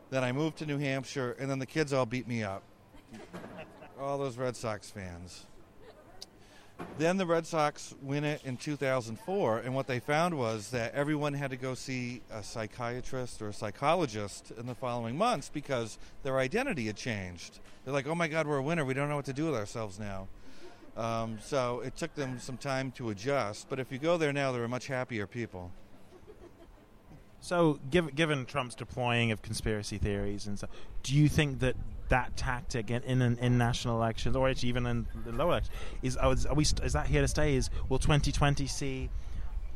Then 0.09 0.25
I 0.25 0.33
moved 0.33 0.57
to 0.57 0.65
New 0.65 0.79
Hampshire, 0.79 1.37
and 1.39 1.49
then 1.49 1.59
the 1.59 1.65
kids 1.65 1.93
all 1.93 2.05
beat 2.05 2.27
me 2.27 2.43
up. 2.43 2.63
all 3.97 4.17
those 4.17 4.37
Red 4.37 4.57
Sox 4.57 4.89
fans. 4.89 5.45
Then 6.97 7.17
the 7.17 7.25
Red 7.25 7.45
Sox 7.45 7.93
win 8.01 8.23
it 8.23 8.41
in 8.43 8.57
2004, 8.57 9.59
and 9.59 9.75
what 9.75 9.87
they 9.87 9.99
found 9.99 10.37
was 10.37 10.71
that 10.71 10.93
everyone 10.95 11.33
had 11.33 11.51
to 11.51 11.57
go 11.57 11.75
see 11.75 12.21
a 12.31 12.41
psychiatrist 12.41 13.41
or 13.41 13.49
a 13.49 13.53
psychologist 13.53 14.51
in 14.57 14.65
the 14.65 14.73
following 14.73 15.17
months 15.17 15.49
because 15.53 15.99
their 16.23 16.39
identity 16.39 16.87
had 16.87 16.95
changed. 16.95 17.59
They're 17.85 17.93
like, 17.93 18.07
oh 18.07 18.15
my 18.15 18.27
God, 18.27 18.47
we're 18.47 18.57
a 18.57 18.63
winner. 18.63 18.83
We 18.83 18.95
don't 18.95 19.09
know 19.09 19.15
what 19.15 19.25
to 19.25 19.33
do 19.33 19.45
with 19.45 19.55
ourselves 19.55 19.99
now. 19.99 20.27
Um, 20.95 21.37
so 21.39 21.81
it 21.81 21.95
took 21.95 22.15
them 22.15 22.39
some 22.39 22.57
time 22.57 22.91
to 22.93 23.11
adjust. 23.11 23.69
But 23.69 23.79
if 23.79 23.91
you 23.91 23.99
go 23.99 24.17
there 24.17 24.33
now, 24.33 24.51
they're 24.51 24.67
much 24.67 24.87
happier 24.87 25.27
people. 25.27 25.71
So, 27.39 27.79
given 27.91 28.45
Trump's 28.45 28.73
deploying 28.73 29.31
of 29.31 29.43
conspiracy 29.43 29.99
theories 29.99 30.47
and 30.47 30.57
stuff, 30.57 30.71
do 31.03 31.15
you 31.15 31.29
think 31.29 31.59
that 31.59 31.75
that 32.09 32.35
tactic 32.37 32.91
in 32.91 33.21
in, 33.21 33.37
in 33.39 33.57
national 33.57 33.95
elections, 33.97 34.35
or 34.35 34.49
even 34.49 34.85
in 34.85 35.07
the 35.25 35.31
lower 35.31 35.51
elections, 35.51 36.17
oh, 36.21 36.31
is 36.31 36.45
are 36.45 36.55
we 36.55 36.63
is 36.63 36.93
that 36.93 37.07
here 37.07 37.21
to 37.21 37.27
stay? 37.27 37.55
Is 37.55 37.69
will 37.89 37.99
2020 37.99 38.67
see 38.67 39.09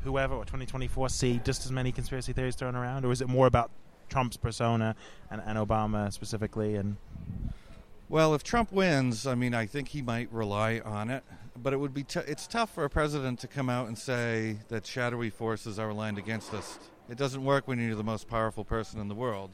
whoever 0.04 0.34
or 0.34 0.44
2024 0.44 1.10
see 1.10 1.40
just 1.44 1.66
as 1.66 1.72
many 1.72 1.92
conspiracy 1.92 2.34
theories 2.34 2.56
thrown 2.56 2.76
around, 2.76 3.06
or 3.06 3.12
is 3.12 3.22
it 3.22 3.30
more 3.30 3.48
about 3.48 3.72
Trump's 4.10 4.38
persona 4.38 4.96
and, 5.30 5.42
and 5.46 5.58
Obama 5.58 6.12
specifically? 6.12 6.76
And 6.76 6.98
well, 8.10 8.34
if 8.34 8.44
Trump 8.44 8.72
wins, 8.72 9.26
I 9.26 9.36
mean, 9.36 9.54
I 9.54 9.66
think 9.66 9.90
he 9.90 10.02
might 10.02 10.32
rely 10.34 10.82
on 10.84 11.10
it, 11.10 11.24
but 11.56 11.74
it 11.74 11.78
would 11.78 11.94
be 11.94 12.04
t- 12.04 12.20
it's 12.28 12.48
tough 12.48 12.74
for 12.74 12.84
a 12.84 12.90
president 12.90 13.40
to 13.40 13.48
come 13.48 13.70
out 13.70 13.88
and 13.88 13.98
say 13.98 14.58
that 14.70 14.86
shadowy 14.86 15.30
forces 15.30 15.80
are 15.80 15.90
aligned 15.90 16.18
against 16.18 16.54
us 16.54 16.80
it 17.12 17.18
doesn't 17.18 17.44
work 17.44 17.68
when 17.68 17.78
you're 17.78 17.96
the 17.96 18.06
most 18.06 18.30
powerful 18.30 18.64
person 18.64 19.02
in 19.02 19.10
the 19.10 19.16
world. 19.16 19.52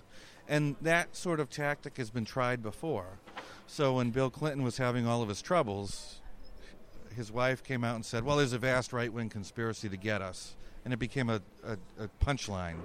And 0.48 0.75
that 0.82 1.16
sort 1.16 1.39
of 1.39 1.50
tactic 1.50 1.98
has 1.98 2.10
been 2.10 2.25
tried 2.25 2.63
before. 2.63 3.20
So 3.66 3.96
when 3.96 4.12
Bill 4.12 4.30
Clinton 4.30 4.63
was 4.63 4.77
having 4.77 5.06
all 5.06 5.22
of 5.22 5.27
his 5.27 5.42
troubles, 5.42 6.22
his 7.16 7.32
wife 7.32 7.63
came 7.63 7.84
out 7.84 7.96
and 7.96 8.06
said, 8.06 8.24
Well, 8.24 8.38
there's 8.38 8.54
a 8.54 8.58
vast 8.58 8.94
right 8.94 9.12
wing 9.12 9.30
conspiracy 9.30 9.89
to 9.89 9.98
get 9.98 10.22
us. 10.22 10.56
And 10.86 10.94
it 10.94 10.98
became 10.98 11.30
a, 11.30 11.42
a, 11.66 11.74
a 12.01 12.08
punchline. 12.24 12.77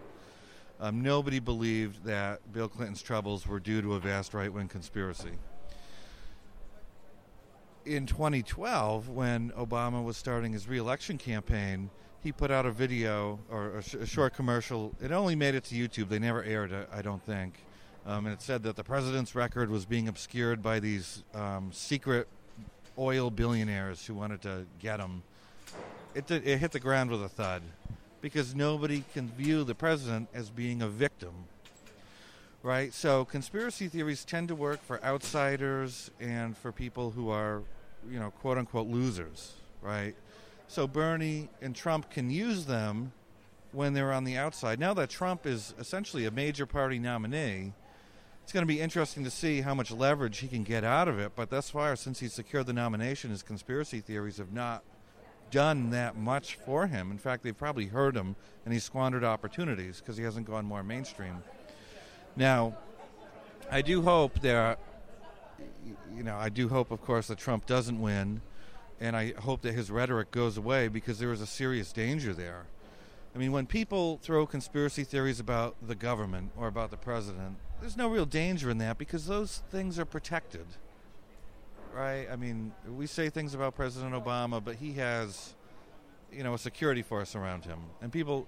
Um, 0.80 1.00
nobody 1.02 1.38
believed 1.38 2.04
that 2.04 2.52
Bill 2.52 2.68
Clinton's 2.68 3.02
troubles 3.02 3.46
were 3.46 3.60
due 3.60 3.80
to 3.82 3.94
a 3.94 4.00
vast 4.00 4.34
right 4.34 4.52
wing 4.52 4.66
conspiracy. 4.66 5.38
In 7.84 8.06
2012, 8.06 9.08
when 9.08 9.50
Obama 9.50 10.02
was 10.02 10.16
starting 10.16 10.52
his 10.52 10.66
reelection 10.66 11.18
campaign, 11.18 11.90
he 12.22 12.30
put 12.30 12.50
out 12.50 12.66
a 12.66 12.70
video 12.70 13.38
or 13.50 13.78
a, 13.78 13.82
sh- 13.82 13.94
a, 13.94 14.06
short 14.06 14.34
commercial. 14.34 14.94
It 15.02 15.10
only 15.10 15.34
made 15.34 15.54
it 15.54 15.64
to 15.64 15.74
YouTube. 15.74 16.08
They 16.08 16.18
never 16.18 16.42
aired 16.42 16.72
it, 16.72 16.88
I 16.92 17.02
don't 17.02 17.22
think. 17.24 17.54
Um, 18.06 18.26
and 18.26 18.32
it 18.32 18.42
said 18.42 18.62
that 18.64 18.76
the 18.76 18.84
president's 18.84 19.34
record 19.34 19.70
was 19.70 19.84
being 19.84 20.08
obscured 20.08 20.62
by 20.62 20.80
these 20.80 21.22
um, 21.34 21.70
secret 21.72 22.28
oil 22.98 23.30
billionaires 23.30 24.06
who 24.06 24.14
wanted 24.14 24.42
to 24.42 24.66
get 24.80 25.00
him. 25.00 25.22
It, 26.14 26.26
did, 26.26 26.46
it 26.46 26.58
hit 26.58 26.72
the 26.72 26.80
ground 26.80 27.10
with 27.10 27.22
a 27.22 27.28
thud 27.28 27.62
because 28.20 28.54
nobody 28.54 29.04
can 29.14 29.28
view 29.30 29.64
the 29.64 29.74
president 29.74 30.28
as 30.34 30.50
being 30.50 30.82
a 30.82 30.88
victim. 30.88 31.32
Right? 32.62 32.94
So 32.94 33.24
conspiracy 33.24 33.88
theories 33.88 34.24
tend 34.24 34.48
to 34.48 34.54
work 34.54 34.80
for 34.84 35.02
outsiders 35.02 36.12
and 36.20 36.56
for 36.56 36.70
people 36.70 37.10
who 37.10 37.30
are, 37.30 37.62
you 38.08 38.20
know, 38.20 38.30
quote 38.30 38.58
unquote 38.58 38.86
losers. 38.86 39.54
Right? 39.80 40.14
So 40.72 40.86
Bernie 40.86 41.50
and 41.60 41.76
Trump 41.76 42.08
can 42.08 42.30
use 42.30 42.64
them 42.64 43.12
when 43.72 43.92
they're 43.92 44.10
on 44.10 44.24
the 44.24 44.38
outside. 44.38 44.80
Now 44.80 44.94
that 44.94 45.10
Trump 45.10 45.44
is 45.44 45.74
essentially 45.78 46.24
a 46.24 46.30
major 46.30 46.64
party 46.64 46.98
nominee, 46.98 47.74
it's 48.42 48.54
going 48.54 48.62
to 48.62 48.66
be 48.66 48.80
interesting 48.80 49.22
to 49.24 49.30
see 49.30 49.60
how 49.60 49.74
much 49.74 49.90
leverage 49.90 50.38
he 50.38 50.48
can 50.48 50.62
get 50.62 50.82
out 50.82 51.08
of 51.08 51.18
it. 51.18 51.32
But 51.36 51.50
thus 51.50 51.68
far, 51.68 51.94
since 51.94 52.20
he 52.20 52.28
secured 52.28 52.64
the 52.64 52.72
nomination, 52.72 53.28
his 53.28 53.42
conspiracy 53.42 54.00
theories 54.00 54.38
have 54.38 54.54
not 54.54 54.82
done 55.50 55.90
that 55.90 56.16
much 56.16 56.54
for 56.54 56.86
him. 56.86 57.10
In 57.10 57.18
fact, 57.18 57.42
they've 57.42 57.54
probably 57.54 57.88
hurt 57.88 58.16
him, 58.16 58.34
and 58.64 58.72
he's 58.72 58.82
squandered 58.82 59.24
opportunities 59.24 60.00
because 60.00 60.16
he 60.16 60.24
hasn't 60.24 60.46
gone 60.46 60.64
more 60.64 60.82
mainstream. 60.82 61.42
Now, 62.34 62.78
I 63.70 63.82
do 63.82 64.00
hope 64.00 64.40
that, 64.40 64.78
you 66.16 66.22
know, 66.22 66.36
I 66.36 66.48
do 66.48 66.70
hope, 66.70 66.90
of 66.90 67.02
course, 67.02 67.26
that 67.26 67.36
Trump 67.36 67.66
doesn't 67.66 68.00
win 68.00 68.40
and 69.02 69.16
I 69.16 69.32
hope 69.40 69.62
that 69.62 69.74
his 69.74 69.90
rhetoric 69.90 70.30
goes 70.30 70.56
away 70.56 70.86
because 70.86 71.18
there 71.18 71.32
is 71.32 71.40
a 71.40 71.46
serious 71.46 71.92
danger 71.92 72.32
there. 72.32 72.66
I 73.34 73.38
mean, 73.38 73.50
when 73.50 73.66
people 73.66 74.20
throw 74.22 74.46
conspiracy 74.46 75.02
theories 75.02 75.40
about 75.40 75.74
the 75.84 75.96
government 75.96 76.52
or 76.56 76.68
about 76.68 76.92
the 76.92 76.96
president, 76.96 77.56
there's 77.80 77.96
no 77.96 78.08
real 78.08 78.26
danger 78.26 78.70
in 78.70 78.78
that 78.78 78.98
because 78.98 79.26
those 79.26 79.60
things 79.72 79.98
are 79.98 80.04
protected. 80.04 80.66
Right? 81.92 82.28
I 82.30 82.36
mean, 82.36 82.72
we 82.88 83.08
say 83.08 83.28
things 83.28 83.54
about 83.54 83.74
President 83.74 84.14
Obama, 84.14 84.62
but 84.64 84.76
he 84.76 84.92
has, 84.92 85.54
you 86.32 86.44
know, 86.44 86.54
a 86.54 86.58
security 86.58 87.02
force 87.02 87.34
around 87.34 87.64
him. 87.64 87.80
And 88.00 88.12
people 88.12 88.46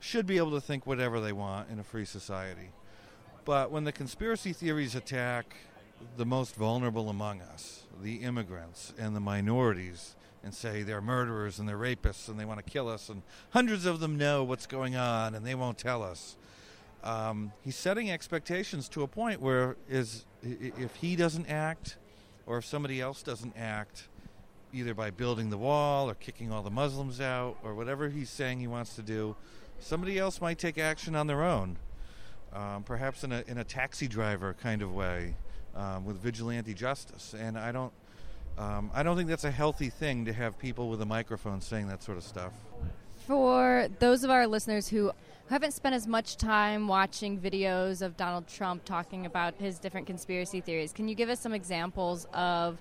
should 0.00 0.26
be 0.26 0.36
able 0.36 0.50
to 0.50 0.60
think 0.60 0.86
whatever 0.86 1.18
they 1.18 1.32
want 1.32 1.70
in 1.70 1.78
a 1.78 1.82
free 1.82 2.04
society. 2.04 2.68
But 3.46 3.70
when 3.70 3.84
the 3.84 3.92
conspiracy 3.92 4.52
theories 4.52 4.94
attack 4.94 5.56
the 6.16 6.26
most 6.26 6.54
vulnerable 6.54 7.08
among 7.08 7.40
us, 7.40 7.84
the 8.02 8.16
immigrants 8.16 8.92
and 8.98 9.14
the 9.14 9.20
minorities, 9.20 10.14
and 10.42 10.54
say 10.54 10.82
they're 10.82 11.00
murderers 11.00 11.58
and 11.58 11.68
they're 11.68 11.78
rapists 11.78 12.28
and 12.28 12.38
they 12.38 12.44
want 12.44 12.64
to 12.64 12.70
kill 12.70 12.88
us, 12.88 13.08
and 13.08 13.22
hundreds 13.50 13.86
of 13.86 14.00
them 14.00 14.16
know 14.16 14.44
what's 14.44 14.66
going 14.66 14.94
on 14.96 15.34
and 15.34 15.44
they 15.44 15.54
won't 15.54 15.78
tell 15.78 16.02
us. 16.02 16.36
Um, 17.02 17.52
he's 17.62 17.76
setting 17.76 18.10
expectations 18.10 18.88
to 18.90 19.02
a 19.02 19.06
point 19.06 19.40
where 19.40 19.76
is 19.88 20.24
if 20.42 20.96
he 20.96 21.16
doesn't 21.16 21.46
act, 21.50 21.96
or 22.46 22.58
if 22.58 22.64
somebody 22.64 23.00
else 23.00 23.22
doesn't 23.22 23.54
act, 23.56 24.08
either 24.72 24.94
by 24.94 25.10
building 25.10 25.50
the 25.50 25.58
wall 25.58 26.10
or 26.10 26.14
kicking 26.14 26.50
all 26.50 26.62
the 26.62 26.70
Muslims 26.70 27.20
out 27.20 27.56
or 27.62 27.74
whatever 27.74 28.08
he's 28.08 28.30
saying 28.30 28.60
he 28.60 28.66
wants 28.66 28.96
to 28.96 29.02
do, 29.02 29.36
somebody 29.78 30.18
else 30.18 30.40
might 30.40 30.58
take 30.58 30.78
action 30.78 31.14
on 31.14 31.26
their 31.26 31.42
own, 31.42 31.76
um, 32.52 32.82
perhaps 32.82 33.24
in 33.24 33.32
a 33.32 33.44
in 33.46 33.58
a 33.58 33.64
taxi 33.64 34.08
driver 34.08 34.54
kind 34.54 34.82
of 34.82 34.92
way 34.92 35.34
um, 35.76 36.04
with 36.04 36.16
vigilante 36.18 36.74
justice, 36.74 37.34
and 37.38 37.58
I 37.58 37.72
don't. 37.72 37.92
Um, 38.56 38.92
I 38.94 39.02
don't 39.02 39.16
think 39.16 39.28
that's 39.28 39.42
a 39.42 39.50
healthy 39.50 39.90
thing 39.90 40.26
to 40.26 40.32
have 40.32 40.56
people 40.58 40.88
with 40.88 41.02
a 41.02 41.06
microphone 41.06 41.60
saying 41.60 41.88
that 41.88 42.04
sort 42.04 42.18
of 42.18 42.22
stuff. 42.22 42.52
For 43.26 43.88
those 43.98 44.22
of 44.22 44.30
our 44.30 44.46
listeners 44.46 44.86
who 44.86 45.10
haven't 45.50 45.72
spent 45.72 45.94
as 45.94 46.06
much 46.06 46.36
time 46.36 46.86
watching 46.86 47.40
videos 47.40 48.00
of 48.00 48.16
Donald 48.16 48.46
Trump 48.46 48.84
talking 48.84 49.26
about 49.26 49.54
his 49.56 49.80
different 49.80 50.06
conspiracy 50.06 50.60
theories, 50.60 50.92
can 50.92 51.08
you 51.08 51.16
give 51.16 51.28
us 51.28 51.40
some 51.40 51.52
examples 51.52 52.28
of 52.32 52.78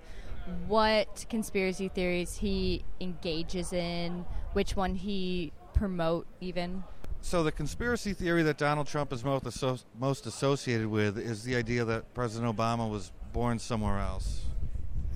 what 0.68 1.26
conspiracy 1.30 1.88
theories 1.88 2.36
he 2.36 2.84
engages 3.02 3.74
in, 3.74 4.26
which 4.54 4.76
one 4.76 4.94
he 4.94 5.52
promote 5.74 6.28
even? 6.40 6.84
So 7.26 7.42
the 7.42 7.54
conspiracy 7.54 8.12
theory 8.12 8.44
that 8.44 8.58
Donald 8.58 8.86
Trump 8.86 9.14
is 9.14 9.24
most, 9.24 9.86
most 9.98 10.26
associated 10.26 10.88
with 10.88 11.18
is 11.18 11.42
the 11.44 11.56
idea 11.56 11.86
that 11.86 12.14
President 12.14 12.56
Obama 12.56 12.88
was 12.92 13.14
born 13.32 13.60
somewhere 13.60 13.98
else. 13.98 14.42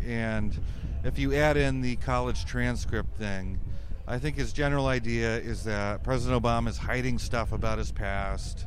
And 0.04 0.58
if 1.04 1.20
you 1.20 1.36
add 1.36 1.58
in 1.58 1.82
the 1.82 1.98
college 1.98 2.46
transcript 2.46 3.18
thing, 3.18 3.60
I 4.08 4.20
think 4.20 4.38
his 4.38 4.54
general 4.54 4.88
idea 4.88 5.38
is 5.38 5.66
that 5.66 6.02
President 6.02 6.42
Obama 6.42 6.70
is 6.70 6.78
hiding 6.78 7.20
stuff 7.20 7.52
about 7.52 7.78
his 7.78 7.92
past 7.92 8.66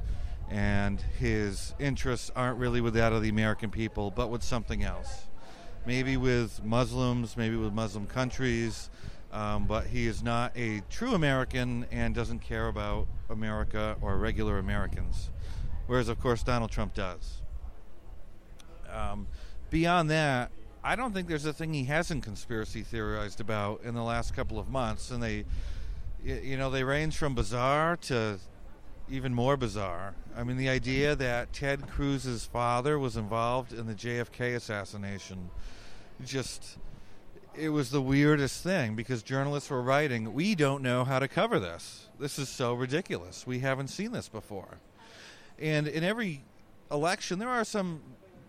and 0.51 1.01
his 1.19 1.75
interests 1.79 2.31
aren't 2.37 2.59
really 2.59 2.83
with 2.83 2.93
that 2.95 3.15
of 3.15 3.23
the 3.23 3.31
American 3.31 3.71
people, 3.71 4.11
but 4.11 4.29
with 4.29 4.43
something 4.43 4.85
else. 4.85 5.29
Maybe 5.87 6.19
with 6.19 6.63
Muslims, 6.63 7.39
maybe 7.39 7.57
with 7.57 7.73
Muslim 7.73 8.07
countries, 8.07 8.91
um, 9.33 9.67
but 9.67 9.87
he 9.87 10.07
is 10.07 10.23
not 10.23 10.53
a 10.57 10.83
true 10.91 11.15
American 11.15 11.87
and 11.91 12.15
doesn't 12.15 12.41
care 12.41 12.69
about 12.69 13.07
America 13.29 13.97
or 14.01 14.17
regular 14.17 14.59
Americans, 14.59 15.31
whereas, 15.87 16.09
of 16.09 16.21
course, 16.21 16.43
Donald 16.43 16.71
Trump 16.71 16.95
does. 16.95 17.43
Um, 18.93 19.29
beyond 19.71 20.11
that, 20.11 20.51
I 20.83 20.97
don't 20.97 21.13
think 21.13 21.29
there's 21.29 21.47
a 21.47 21.53
thing 21.53 21.75
he 21.75 21.85
hasn't 21.85 22.25
conspiracy 22.25 22.83
theorized 22.83 23.41
about 23.41 23.83
in 23.85 23.95
the 23.95 24.03
last 24.03 24.35
couple 24.35 24.59
of 24.59 24.69
months, 24.69 25.11
and 25.11 25.23
they, 25.23 25.45
you 26.25 26.57
know, 26.57 26.71
they 26.71 26.85
range 26.85 27.17
from 27.17 27.35
bizarre 27.35 27.97
to 28.03 28.39
even 29.11 29.35
more 29.35 29.57
bizarre. 29.57 30.15
I 30.37 30.45
mean, 30.45 30.57
the 30.57 30.69
idea 30.69 31.15
that 31.17 31.53
Ted 31.53 31.89
Cruz's 31.89 32.45
father 32.45 32.99
was 32.99 33.17
involved 33.17 33.73
in 33.73 33.87
the 33.87 33.95
JFK 33.95 34.55
assassination 34.55 35.51
just 36.25 36.79
it 37.55 37.71
was 37.71 37.91
the 37.91 38.03
weirdest 38.03 38.63
thing 38.63 38.95
because 38.95 39.23
journalists 39.23 39.71
were 39.71 39.83
writing, 39.83 40.33
"We 40.35 40.55
don't 40.55 40.83
know 40.83 41.05
how 41.05 41.19
to 41.19 41.29
cover 41.29 41.59
this. 41.59 42.09
This 42.19 42.39
is 42.39 42.49
so 42.49 42.75
ridiculous. 42.75 43.47
We 43.47 43.61
haven't 43.61 43.89
seen 43.89 44.13
this 44.13 44.29
before." 44.29 44.79
And 45.59 45.87
in 45.89 46.05
every 46.05 46.43
election, 46.91 47.39
there 47.39 47.49
are 47.49 47.65
some, 47.65 48.01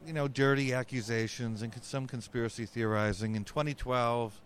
you 0.06 0.14
know, 0.14 0.28
dirty 0.28 0.74
accusations 0.74 1.62
and 1.62 1.74
some 1.84 2.08
conspiracy 2.08 2.66
theorizing. 2.66 3.36
In 3.36 3.44
2012, 3.44 4.40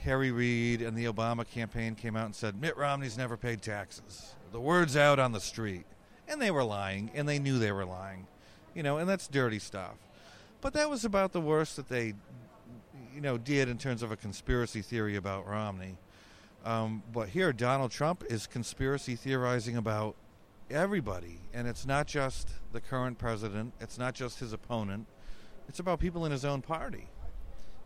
Harry 0.00 0.30
Reid 0.30 0.80
and 0.80 0.96
the 0.96 1.06
Obama 1.06 1.48
campaign 1.48 1.94
came 1.94 2.16
out 2.16 2.26
and 2.26 2.36
said 2.36 2.60
Mitt 2.60 2.76
Romney's 2.76 3.18
never 3.18 3.36
paid 3.36 3.62
taxes. 3.62 4.34
The 4.52 4.60
word's 4.60 4.96
out 4.96 5.18
on 5.18 5.32
the 5.32 5.40
street, 5.40 5.86
and 6.28 6.40
they 6.40 6.50
were 6.50 6.64
lying, 6.64 7.10
and 7.14 7.28
they 7.28 7.38
knew 7.38 7.58
they 7.58 7.72
were 7.72 7.84
lying, 7.84 8.26
you 8.74 8.82
know, 8.82 8.98
and 8.98 9.08
that's 9.08 9.26
dirty 9.26 9.58
stuff. 9.58 9.96
But 10.60 10.72
that 10.74 10.88
was 10.88 11.04
about 11.04 11.32
the 11.32 11.40
worst 11.40 11.76
that 11.76 11.88
they 11.88 12.14
you 13.18 13.22
know, 13.22 13.36
did 13.36 13.68
in 13.68 13.78
terms 13.78 14.04
of 14.04 14.12
a 14.12 14.16
conspiracy 14.16 14.80
theory 14.80 15.16
about 15.16 15.44
Romney. 15.44 15.98
Um, 16.64 17.02
but 17.12 17.28
here, 17.28 17.52
Donald 17.52 17.90
Trump 17.90 18.22
is 18.30 18.46
conspiracy 18.46 19.16
theorizing 19.16 19.76
about 19.76 20.14
everybody, 20.70 21.40
and 21.52 21.66
it's 21.66 21.84
not 21.84 22.06
just 22.06 22.48
the 22.70 22.80
current 22.80 23.18
president. 23.18 23.72
It's 23.80 23.98
not 23.98 24.14
just 24.14 24.38
his 24.38 24.52
opponent. 24.52 25.08
It's 25.68 25.80
about 25.80 25.98
people 25.98 26.26
in 26.26 26.30
his 26.30 26.44
own 26.44 26.62
party. 26.62 27.08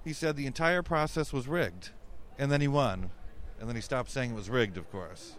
He 0.04 0.12
said 0.12 0.36
the 0.36 0.44
entire 0.44 0.82
process 0.82 1.32
was 1.32 1.48
rigged, 1.48 1.88
and 2.38 2.52
then 2.52 2.60
he 2.60 2.68
won, 2.68 3.10
and 3.58 3.66
then 3.66 3.74
he 3.74 3.80
stopped 3.80 4.10
saying 4.10 4.32
it 4.32 4.36
was 4.36 4.50
rigged. 4.50 4.76
Of 4.76 4.92
course. 4.92 5.36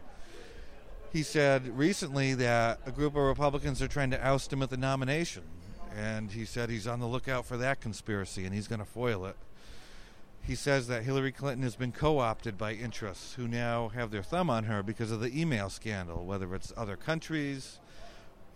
He 1.11 1.21
said 1.21 1.77
recently 1.77 2.33
that 2.33 2.79
a 2.87 2.91
group 2.91 3.15
of 3.15 3.21
Republicans 3.21 3.79
are 3.79 3.87
trying 3.87 4.09
to 4.09 4.27
oust 4.27 4.51
him 4.51 4.63
at 4.63 4.71
the 4.71 4.77
nomination, 4.77 5.43
and 5.95 6.31
he 6.31 6.45
said 6.45 6.71
he's 6.71 6.87
on 6.87 6.99
the 6.99 7.05
lookout 7.05 7.45
for 7.45 7.57
that 7.57 7.79
conspiracy 7.79 8.45
and 8.45 8.55
he's 8.55 8.67
going 8.67 8.79
to 8.79 8.85
foil 8.85 9.27
it. 9.27 9.35
He 10.45 10.55
says 10.55 10.87
that 10.87 11.03
Hillary 11.03 11.31
Clinton 11.31 11.63
has 11.63 11.77
been 11.77 11.93
co 11.93 12.19
opted 12.19 12.57
by 12.57 12.73
interests 12.73 13.35
who 13.35 13.47
now 13.47 13.87
have 13.89 14.11
their 14.11 14.23
thumb 14.23 14.49
on 14.49 14.65
her 14.65 14.83
because 14.83 15.09
of 15.09 15.21
the 15.21 15.39
email 15.39 15.69
scandal, 15.69 16.25
whether 16.25 16.53
it's 16.53 16.73
other 16.75 16.97
countries 16.97 17.79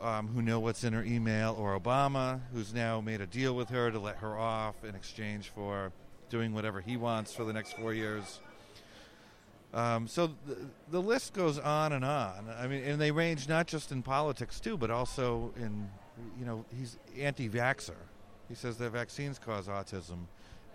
um, 0.01 0.27
who 0.27 0.41
know 0.41 0.60
what's 0.60 0.84
in 0.84 0.91
her 0.91 1.03
email, 1.03 1.56
or 1.58 1.79
Obama, 1.79 2.41
who's 2.53 2.74
now 2.74 3.00
made 3.00 3.22
a 3.22 3.25
deal 3.25 3.56
with 3.56 3.70
her 3.70 3.89
to 3.89 4.00
let 4.00 4.17
her 4.17 4.38
off 4.38 4.84
in 4.84 4.96
exchange 4.96 5.50
for 5.50 5.94
doing 6.29 6.53
whatever 6.53 6.82
he 6.82 6.98
wants 6.98 7.34
for 7.34 7.46
the 7.46 7.53
next 7.53 7.74
four 7.77 7.94
years. 7.94 8.41
Um, 9.74 10.08
so 10.08 10.32
the, 10.46 10.58
the 10.91 11.01
list 11.01 11.34
goes 11.34 11.58
on 11.58 11.94
and 11.94 12.03
on. 12.03 12.53
I 12.60 12.67
mean, 12.67 12.84
and 12.84 13.00
they 13.00 13.12
range 13.12 13.48
not 13.48 13.65
just 13.65 13.94
in 13.94 14.03
politics 14.03 14.60
too, 14.60 14.77
but 14.77 14.91
also 14.91 15.53
in, 15.56 15.89
you 16.38 16.46
know, 16.46 16.65
he's 16.77 16.98
anti-vaxxer. 17.17 17.96
He 18.50 18.56
says 18.56 18.77
that 18.77 18.91
vaccines 18.91 19.39
cause 19.39 19.67
autism, 19.67 20.25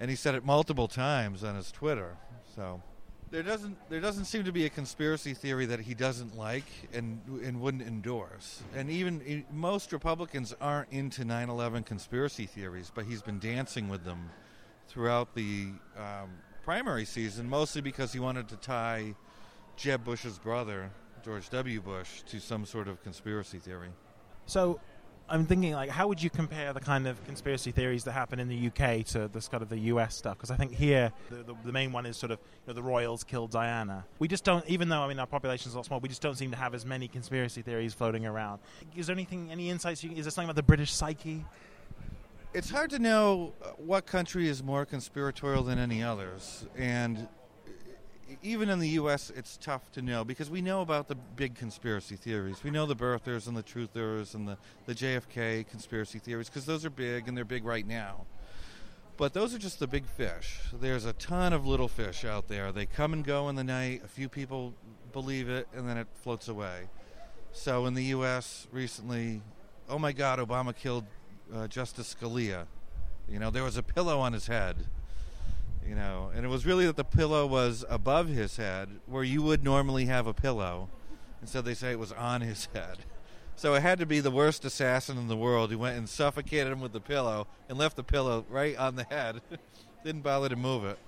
and 0.03 0.11
he 0.11 0.17
said 0.17 0.35
it 0.35 0.45
multiple 0.45 0.89
times 0.89 1.45
on 1.45 1.55
his 1.55 1.71
Twitter. 1.71 2.17
So 2.57 2.83
there 3.31 3.45
doesn't 3.45 3.77
there 3.89 4.01
doesn't 4.01 4.25
seem 4.25 4.43
to 4.43 4.51
be 4.51 4.67
a 4.67 4.69
conspiracy 4.69 5.33
theory 5.33 5.65
that 5.67 5.79
he 5.79 5.95
doesn't 5.95 6.37
like 6.37 6.67
and 6.93 7.21
and 7.45 7.61
wouldn't 7.61 7.85
endorse. 7.85 8.65
And 8.75 8.91
even 8.91 9.45
most 9.53 9.93
Republicans 9.93 10.57
aren't 10.61 10.91
into 10.91 11.25
9/11 11.25 11.87
conspiracy 11.87 12.47
theories, 12.47 12.91
but 12.93 13.05
he's 13.05 13.23
been 13.23 13.39
dancing 13.39 13.89
with 13.89 14.05
them 14.05 14.29
throughout 14.89 15.37
the 15.37 15.69
um, 15.97 16.31
primary 16.65 17.05
season, 17.05 17.49
mostly 17.49 17.81
because 17.81 18.13
he 18.13 18.19
wanted 18.19 18.49
to 18.49 18.57
tie 18.57 19.15
Jeb 19.77 20.03
Bush's 20.03 20.37
brother, 20.37 20.91
George 21.25 21.49
W. 21.51 21.81
Bush, 21.81 22.23
to 22.27 22.41
some 22.41 22.67
sort 22.67 22.89
of 22.89 23.01
conspiracy 23.05 23.61
theory. 23.61 23.91
So, 24.47 24.81
I'm 25.29 25.47
thinking, 25.47 25.73
like, 25.73 25.91
how 25.91 26.09
would 26.09 26.23
you 26.23 26.31
compare 26.31 26.73
the 26.73 26.81
kind 26.81 27.07
of 27.07 27.25
conspiracy 27.25 27.71
theories 27.71 28.05
that 28.05 28.13
happen 28.13 28.39
in 28.39 28.49
the 28.49 28.67
UK 28.67 29.05
to 29.07 29.29
this 29.29 29.49
kind 29.49 29.63
of 29.63 29.69
the 29.69 29.79
US 29.79 30.15
stuff? 30.15 30.37
Because 30.37 30.51
I 30.51 30.57
think 30.57 30.73
here 30.73 31.13
the, 31.31 31.37
the, 31.37 31.55
the, 31.65 31.73
main 31.73 31.93
one 31.93 32.07
is 32.07 32.17
sort 32.17 32.33
of 32.33 32.39
you 32.39 32.69
know, 32.69 32.75
the 32.75 32.83
royals 32.83 33.25
killed 33.25 33.51
Diana. 33.51 34.05
We 34.19 34.29
just 34.29 34.45
don't, 34.45 34.67
even 34.69 34.89
though 34.89 35.01
I 35.01 35.09
mean 35.09 35.19
our 35.19 35.27
population 35.27 35.69
is 35.69 35.75
a 35.75 35.79
lot 35.79 35.87
small, 35.87 36.01
we 36.01 36.09
just 36.09 36.23
don't 36.23 36.37
seem 36.37 36.51
to 36.51 36.57
have 36.57 36.75
as 36.75 36.85
many 36.85 37.09
conspiracy 37.09 37.63
theories 37.63 37.95
floating 37.95 38.27
around. 38.27 38.61
Is 38.97 39.07
there 39.07 39.15
anything, 39.15 39.51
any 39.51 39.71
insights? 39.71 40.05
You, 40.05 40.11
is 40.13 40.25
there 40.25 40.31
something 40.31 40.51
about 40.51 40.57
the 40.57 40.63
British 40.63 40.93
psyche? 40.93 41.45
it's 42.55 42.71
hard 42.71 42.91
to 42.91 42.99
know 42.99 43.55
what 43.79 44.07
country 44.07 44.49
is 44.49 44.63
more 44.63 44.85
conspiratorial 44.85 45.63
than 45.63 45.79
any 45.79 46.03
others, 46.03 46.67
and 46.77 47.27
even 48.43 48.69
in 48.69 48.79
the 48.79 48.89
U.S., 48.91 49.31
it's 49.35 49.57
tough 49.57 49.91
to 49.93 50.03
know 50.03 50.25
because 50.25 50.51
we 50.51 50.61
know 50.61 50.81
about 50.81 51.09
the 51.09 51.15
big 51.15 51.55
conspiracy 51.55 52.17
theories. 52.17 52.63
We 52.63 52.71
know 52.71 52.87
the 52.87 52.97
birthers 52.97 53.47
and 53.47 53.57
the 53.57 53.63
truthers 53.63 54.35
and 54.35 54.47
the, 54.47 54.59
the 54.87 54.95
JFK 54.95 55.69
conspiracy 55.69 56.19
theories 56.19 56.49
because 56.49 56.67
those 56.67 56.85
are 56.85 56.91
big 56.91 57.29
and 57.29 57.37
they're 57.37 57.45
big 57.45 57.65
right 57.65 57.87
now. 57.87 58.27
But 59.17 59.35
those 59.35 59.55
are 59.55 59.59
just 59.59 59.79
the 59.79 59.87
big 59.87 60.07
fish. 60.07 60.61
There's 60.73 61.05
a 61.05 61.13
ton 61.13 61.53
of 61.53 61.67
little 61.67 61.89
fish 61.89 62.25
out 62.25 62.49
there. 62.49 62.73
They 62.73 62.87
come 62.87 63.13
and 63.13 63.25
go 63.25 63.49
in 63.49 63.57
the 63.57 63.65
night. 63.65 64.03
A 64.05 64.09
few 64.09 64.29
people 64.29 64.75
believe 65.13 65.49
it, 65.49 65.69
and 65.75 65.89
then 65.89 65.99
it 65.99 66.09
floats 66.23 66.49
away. 66.49 66.89
So 67.53 67.87
in 67.87 67.95
the 67.95 68.05
U.S. 68.05 68.67
recently, 68.73 69.43
oh 69.89 69.99
my 69.99 70.13
God, 70.13 70.39
Obama 70.39 70.75
killed 70.75 71.05
uh, 71.55 71.69
Justice 71.69 72.15
Scalia. 72.19 72.67
You 73.29 73.39
know, 73.39 73.51
there 73.51 73.63
was 73.63 73.77
a 73.77 73.83
pillow 73.83 74.19
on 74.19 74.33
his 74.33 74.47
head. 74.47 74.87
You 75.87 75.95
know, 75.95 76.31
and 76.35 76.45
it 76.45 76.49
was 76.49 76.65
really 76.65 76.87
that 76.87 76.97
the 76.97 77.05
pillow 77.05 77.47
was 77.47 77.85
above 77.89 78.29
his 78.29 78.57
head, 78.57 78.89
where 79.07 79.25
you 79.25 79.43
would 79.43 79.65
normally 79.65 80.07
have 80.07 80.27
a 80.27 80.33
pillow. 80.33 80.89
And 81.41 81.49
so 81.49 81.61
they 81.61 81.75
say 81.75 81.91
it 81.91 81.99
was 81.99 82.13
on 82.13 82.41
his 82.41 82.69
head. 82.75 82.99
So 83.57 83.75
it 83.75 83.83
had 83.83 83.99
to 83.99 84.07
be 84.07 84.21
the 84.21 84.31
worst 84.31 84.65
assassin 84.65 85.19
in 85.19 85.29
the 85.29 85.37
world 85.37 85.71
who 85.71 85.79
went 85.79 85.99
and 85.99 86.09
suffocated 86.09 86.73
him 86.73 86.81
with 86.81 86.93
the 86.93 87.01
pillow 87.01 87.47
and 87.69 87.77
left 87.79 87.97
the 87.97 88.03
pillow 88.03 88.45
right 88.49 88.77
on 88.77 88.97
the 88.97 89.05
head. 89.05 89.43
Didn't 90.05 90.23
bother 90.23 90.49
to 90.49 90.57
move 90.57 90.85
it. 90.85 90.99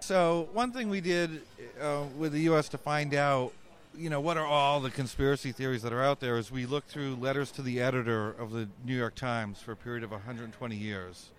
So 0.00 0.48
one 0.52 0.72
thing 0.72 0.88
we 0.88 1.00
did 1.00 1.42
uh, 1.80 2.04
with 2.16 2.32
the 2.32 2.40
U.S. 2.40 2.68
to 2.70 2.78
find 2.78 3.14
out 3.14 3.52
you 3.96 4.08
know, 4.08 4.20
what 4.20 4.36
are 4.36 4.46
all 4.46 4.80
the 4.80 4.90
conspiracy 4.90 5.52
theories 5.52 5.82
that 5.82 5.92
are 5.92 6.02
out 6.02 6.20
there? 6.20 6.36
As 6.36 6.50
we 6.50 6.66
look 6.66 6.86
through 6.86 7.16
letters 7.16 7.50
to 7.52 7.62
the 7.62 7.80
editor 7.80 8.30
of 8.30 8.52
the 8.52 8.68
New 8.84 8.96
York 8.96 9.14
Times 9.14 9.60
for 9.60 9.72
a 9.72 9.76
period 9.76 10.02
of 10.02 10.10
120 10.10 10.76
years, 10.76 11.30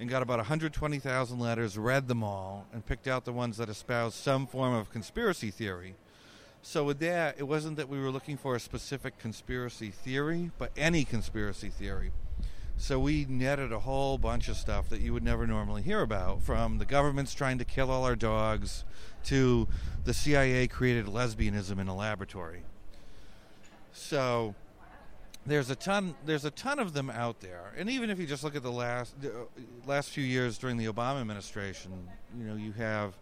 and 0.00 0.08
got 0.08 0.22
about 0.22 0.38
120,000 0.38 1.38
letters, 1.38 1.76
read 1.76 2.08
them 2.08 2.24
all, 2.24 2.66
and 2.72 2.86
picked 2.86 3.06
out 3.06 3.26
the 3.26 3.32
ones 3.32 3.58
that 3.58 3.68
espoused 3.68 4.16
some 4.16 4.46
form 4.46 4.72
of 4.72 4.90
conspiracy 4.90 5.50
theory. 5.50 5.94
So 6.62 6.84
with 6.84 6.98
that, 7.00 7.36
it 7.38 7.42
wasn't 7.42 7.76
that 7.76 7.90
we 7.90 8.00
were 8.00 8.10
looking 8.10 8.38
for 8.38 8.56
a 8.56 8.60
specific 8.60 9.18
conspiracy 9.18 9.90
theory, 9.90 10.52
but 10.56 10.72
any 10.74 11.04
conspiracy 11.04 11.68
theory. 11.68 12.12
So 12.78 12.98
we 12.98 13.26
netted 13.28 13.72
a 13.72 13.80
whole 13.80 14.16
bunch 14.16 14.48
of 14.48 14.56
stuff 14.56 14.88
that 14.88 15.02
you 15.02 15.12
would 15.12 15.22
never 15.22 15.46
normally 15.46 15.82
hear 15.82 16.00
about, 16.00 16.42
from 16.42 16.78
the 16.78 16.86
government's 16.86 17.34
trying 17.34 17.58
to 17.58 17.64
kill 17.66 17.90
all 17.90 18.04
our 18.04 18.16
dogs 18.16 18.84
to 19.24 19.68
the 20.04 20.14
CIA 20.14 20.66
created 20.66 21.04
lesbianism 21.04 21.78
in 21.78 21.88
a 21.88 21.94
laboratory. 21.94 22.62
So 23.92 24.54
there's 25.46 25.70
a 25.70 25.76
ton 25.76 26.14
there's 26.26 26.44
a 26.44 26.50
ton 26.50 26.78
of 26.78 26.92
them 26.92 27.10
out 27.10 27.40
there. 27.40 27.72
And 27.76 27.88
even 27.88 28.10
if 28.10 28.18
you 28.18 28.26
just 28.26 28.44
look 28.44 28.56
at 28.56 28.62
the 28.62 28.72
last 28.72 29.14
uh, 29.24 29.28
last 29.86 30.10
few 30.10 30.24
years 30.24 30.58
during 30.58 30.76
the 30.76 30.86
Obama 30.86 31.20
administration, 31.20 32.08
you 32.38 32.44
know, 32.44 32.56
you 32.56 32.72
have 32.72 33.14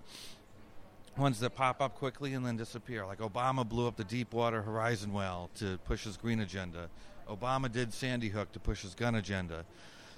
ones 1.16 1.40
that 1.40 1.50
pop 1.50 1.80
up 1.80 1.96
quickly 1.96 2.34
and 2.34 2.44
then 2.46 2.56
disappear. 2.56 3.04
Like 3.06 3.18
Obama 3.18 3.68
blew 3.68 3.86
up 3.86 3.96
the 3.96 4.04
Deepwater 4.04 4.62
Horizon 4.62 5.12
well 5.12 5.50
to 5.56 5.78
push 5.84 6.04
his 6.04 6.16
green 6.16 6.40
agenda. 6.40 6.88
Obama 7.28 7.70
did 7.70 7.92
Sandy 7.92 8.28
Hook 8.28 8.52
to 8.52 8.60
push 8.60 8.82
his 8.82 8.94
gun 8.94 9.16
agenda. 9.16 9.64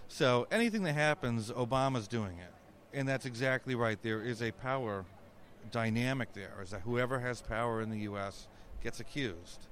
So 0.08 0.46
anything 0.50 0.82
that 0.84 0.94
happens, 0.94 1.50
Obama's 1.50 2.06
doing 2.06 2.38
it. 2.38 2.52
And 2.92 3.08
that's 3.08 3.26
exactly 3.26 3.74
right. 3.74 4.00
There 4.02 4.22
is 4.22 4.42
a 4.42 4.50
power 4.50 5.04
dynamic 5.70 6.32
there, 6.32 6.54
is 6.62 6.70
that 6.70 6.80
whoever 6.80 7.20
has 7.20 7.40
power 7.40 7.80
in 7.80 7.90
the 7.90 8.00
U.S. 8.00 8.48
gets 8.82 9.00
accused. 9.00 9.66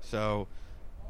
So 0.00 0.46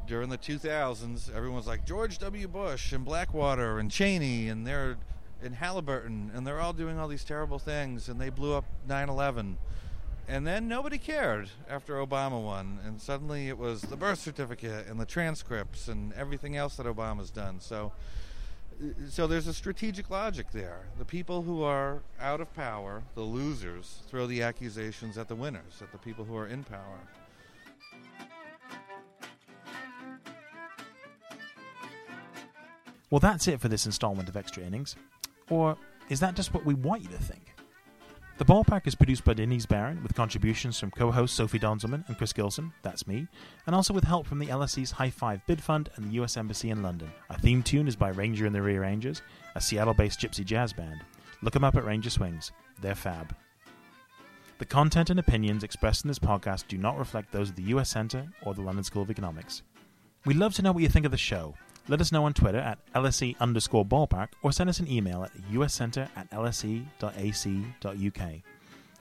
during 0.07 0.29
the 0.29 0.37
2000s, 0.37 1.33
everyone's 1.35 1.67
like 1.67 1.85
George 1.85 2.17
W. 2.19 2.47
Bush 2.47 2.91
and 2.91 3.03
Blackwater 3.03 3.79
and 3.79 3.91
Cheney 3.91 4.49
and 4.49 4.65
they're 4.65 4.97
in 5.43 5.53
Halliburton 5.53 6.31
and 6.33 6.45
they're 6.45 6.59
all 6.59 6.73
doing 6.73 6.97
all 6.97 7.07
these 7.07 7.23
terrible 7.23 7.59
things 7.59 8.09
and 8.09 8.19
they 8.19 8.29
blew 8.29 8.53
up 8.53 8.65
9 8.87 9.09
11 9.09 9.57
and 10.27 10.45
then 10.45 10.67
nobody 10.67 10.97
cared 10.97 11.49
after 11.69 11.95
Obama 11.95 12.43
won, 12.43 12.79
and 12.83 12.99
suddenly 12.99 13.47
it 13.47 13.57
was 13.57 13.83
the 13.83 13.95
birth 13.95 14.19
certificate 14.19 14.87
and 14.87 14.99
the 14.99 15.05
transcripts 15.05 15.87
and 15.87 16.13
everything 16.13 16.57
else 16.57 16.77
that 16.77 16.87
Obama's 16.87 17.29
done. 17.29 17.59
So, 17.59 17.91
so 19.07 19.27
there's 19.27 19.45
a 19.45 19.53
strategic 19.53 20.09
logic 20.09 20.47
there. 20.51 20.87
The 20.97 21.05
people 21.05 21.43
who 21.43 21.61
are 21.61 22.01
out 22.19 22.41
of 22.41 22.51
power, 22.55 23.03
the 23.13 23.21
losers, 23.21 24.01
throw 24.07 24.25
the 24.25 24.41
accusations 24.41 25.17
at 25.19 25.27
the 25.27 25.35
winners, 25.35 25.81
at 25.81 25.91
the 25.91 25.99
people 25.99 26.25
who 26.25 26.35
are 26.35 26.47
in 26.47 26.63
power. 26.63 26.99
Well, 33.09 33.19
that's 33.19 33.47
it 33.47 33.59
for 33.59 33.67
this 33.67 33.85
installment 33.85 34.29
of 34.29 34.37
Extra 34.37 34.63
Innings. 34.63 34.95
Or 35.49 35.77
is 36.09 36.19
that 36.19 36.35
just 36.35 36.53
what 36.53 36.65
we 36.65 36.73
want 36.73 37.03
you 37.03 37.09
to 37.09 37.17
think? 37.17 37.55
The 38.37 38.43
Ballpark 38.45 38.85
is 38.85 38.95
produced 38.95 39.23
by 39.23 39.33
Denise 39.33 39.65
Barron 39.65 40.03
with 40.03 40.13
contributions 40.13 40.77
from 40.77 40.91
co 40.91 41.09
hosts 41.09 41.37
Sophie 41.37 41.57
Donzelman 41.57 42.05
and 42.07 42.17
Chris 42.17 42.33
Gilson, 42.33 42.73
that's 42.81 43.07
me, 43.07 43.27
and 43.65 43.73
also 43.73 43.93
with 43.93 44.03
help 44.03 44.27
from 44.27 44.39
the 44.39 44.47
LSE's 44.47 44.91
High 44.91 45.09
Five 45.09 45.39
Bid 45.47 45.63
Fund 45.63 45.89
and 45.95 46.05
the 46.05 46.21
US 46.21 46.35
Embassy 46.35 46.69
in 46.69 46.83
London. 46.83 47.09
Our 47.29 47.37
theme 47.37 47.63
tune 47.63 47.87
is 47.87 47.95
by 47.95 48.09
Ranger 48.09 48.45
and 48.45 48.53
the 48.53 48.61
Rearrangers, 48.61 49.21
a 49.55 49.61
Seattle 49.61 49.93
based 49.93 50.19
gypsy 50.19 50.43
jazz 50.43 50.73
band. 50.73 50.99
Look 51.43 51.53
them 51.53 51.63
up 51.63 51.77
at 51.77 51.85
Ranger 51.85 52.09
Swings. 52.09 52.51
They're 52.81 52.93
fab. 52.93 53.33
The 54.57 54.65
content 54.65 55.09
and 55.09 55.19
opinions 55.19 55.63
expressed 55.63 56.03
in 56.03 56.09
this 56.09 56.19
podcast 56.19 56.67
do 56.67 56.77
not 56.77 56.97
reflect 56.97 57.31
those 57.31 57.49
of 57.51 57.55
the 57.55 57.63
US 57.63 57.89
Centre 57.89 58.27
or 58.41 58.53
the 58.53 58.61
London 58.61 58.83
School 58.83 59.03
of 59.03 59.09
Economics. 59.11 59.61
We'd 60.25 60.35
love 60.35 60.53
to 60.55 60.61
know 60.61 60.73
what 60.73 60.83
you 60.83 60.89
think 60.89 61.05
of 61.05 61.11
the 61.11 61.17
show. 61.17 61.53
Let 61.87 62.01
us 62.01 62.11
know 62.11 62.25
on 62.25 62.33
Twitter 62.33 62.57
at 62.57 62.79
LSE 62.93 63.37
underscore 63.39 63.85
ballpark 63.85 64.29
or 64.41 64.51
send 64.51 64.69
us 64.69 64.79
an 64.79 64.89
email 64.89 65.23
at 65.23 65.35
uscenter 65.51 66.09
at 66.15 66.29
lse.ac.uk. 66.31 68.31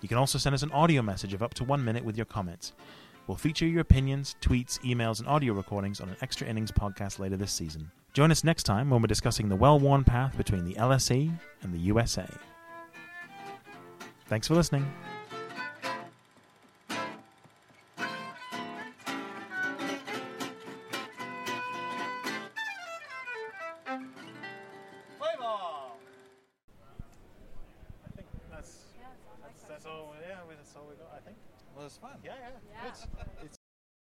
You 0.00 0.08
can 0.08 0.18
also 0.18 0.38
send 0.38 0.54
us 0.54 0.62
an 0.62 0.72
audio 0.72 1.00
message 1.00 1.32
of 1.32 1.42
up 1.42 1.54
to 1.54 1.64
one 1.64 1.82
minute 1.82 2.04
with 2.04 2.16
your 2.16 2.26
comments. 2.26 2.72
We'll 3.26 3.38
feature 3.38 3.66
your 3.66 3.80
opinions, 3.80 4.36
tweets, 4.42 4.78
emails, 4.80 5.18
and 5.18 5.28
audio 5.28 5.54
recordings 5.54 6.00
on 6.00 6.10
an 6.10 6.16
Extra 6.20 6.46
Innings 6.46 6.70
podcast 6.70 7.18
later 7.18 7.38
this 7.38 7.52
season. 7.52 7.90
Join 8.12 8.30
us 8.30 8.44
next 8.44 8.64
time 8.64 8.90
when 8.90 9.00
we're 9.00 9.06
discussing 9.06 9.48
the 9.48 9.56
well 9.56 9.80
worn 9.80 10.04
path 10.04 10.36
between 10.36 10.66
the 10.66 10.74
LSE 10.74 11.32
and 11.62 11.72
the 11.72 11.78
USA. 11.78 12.28
Thanks 14.26 14.46
for 14.46 14.54
listening. 14.54 14.92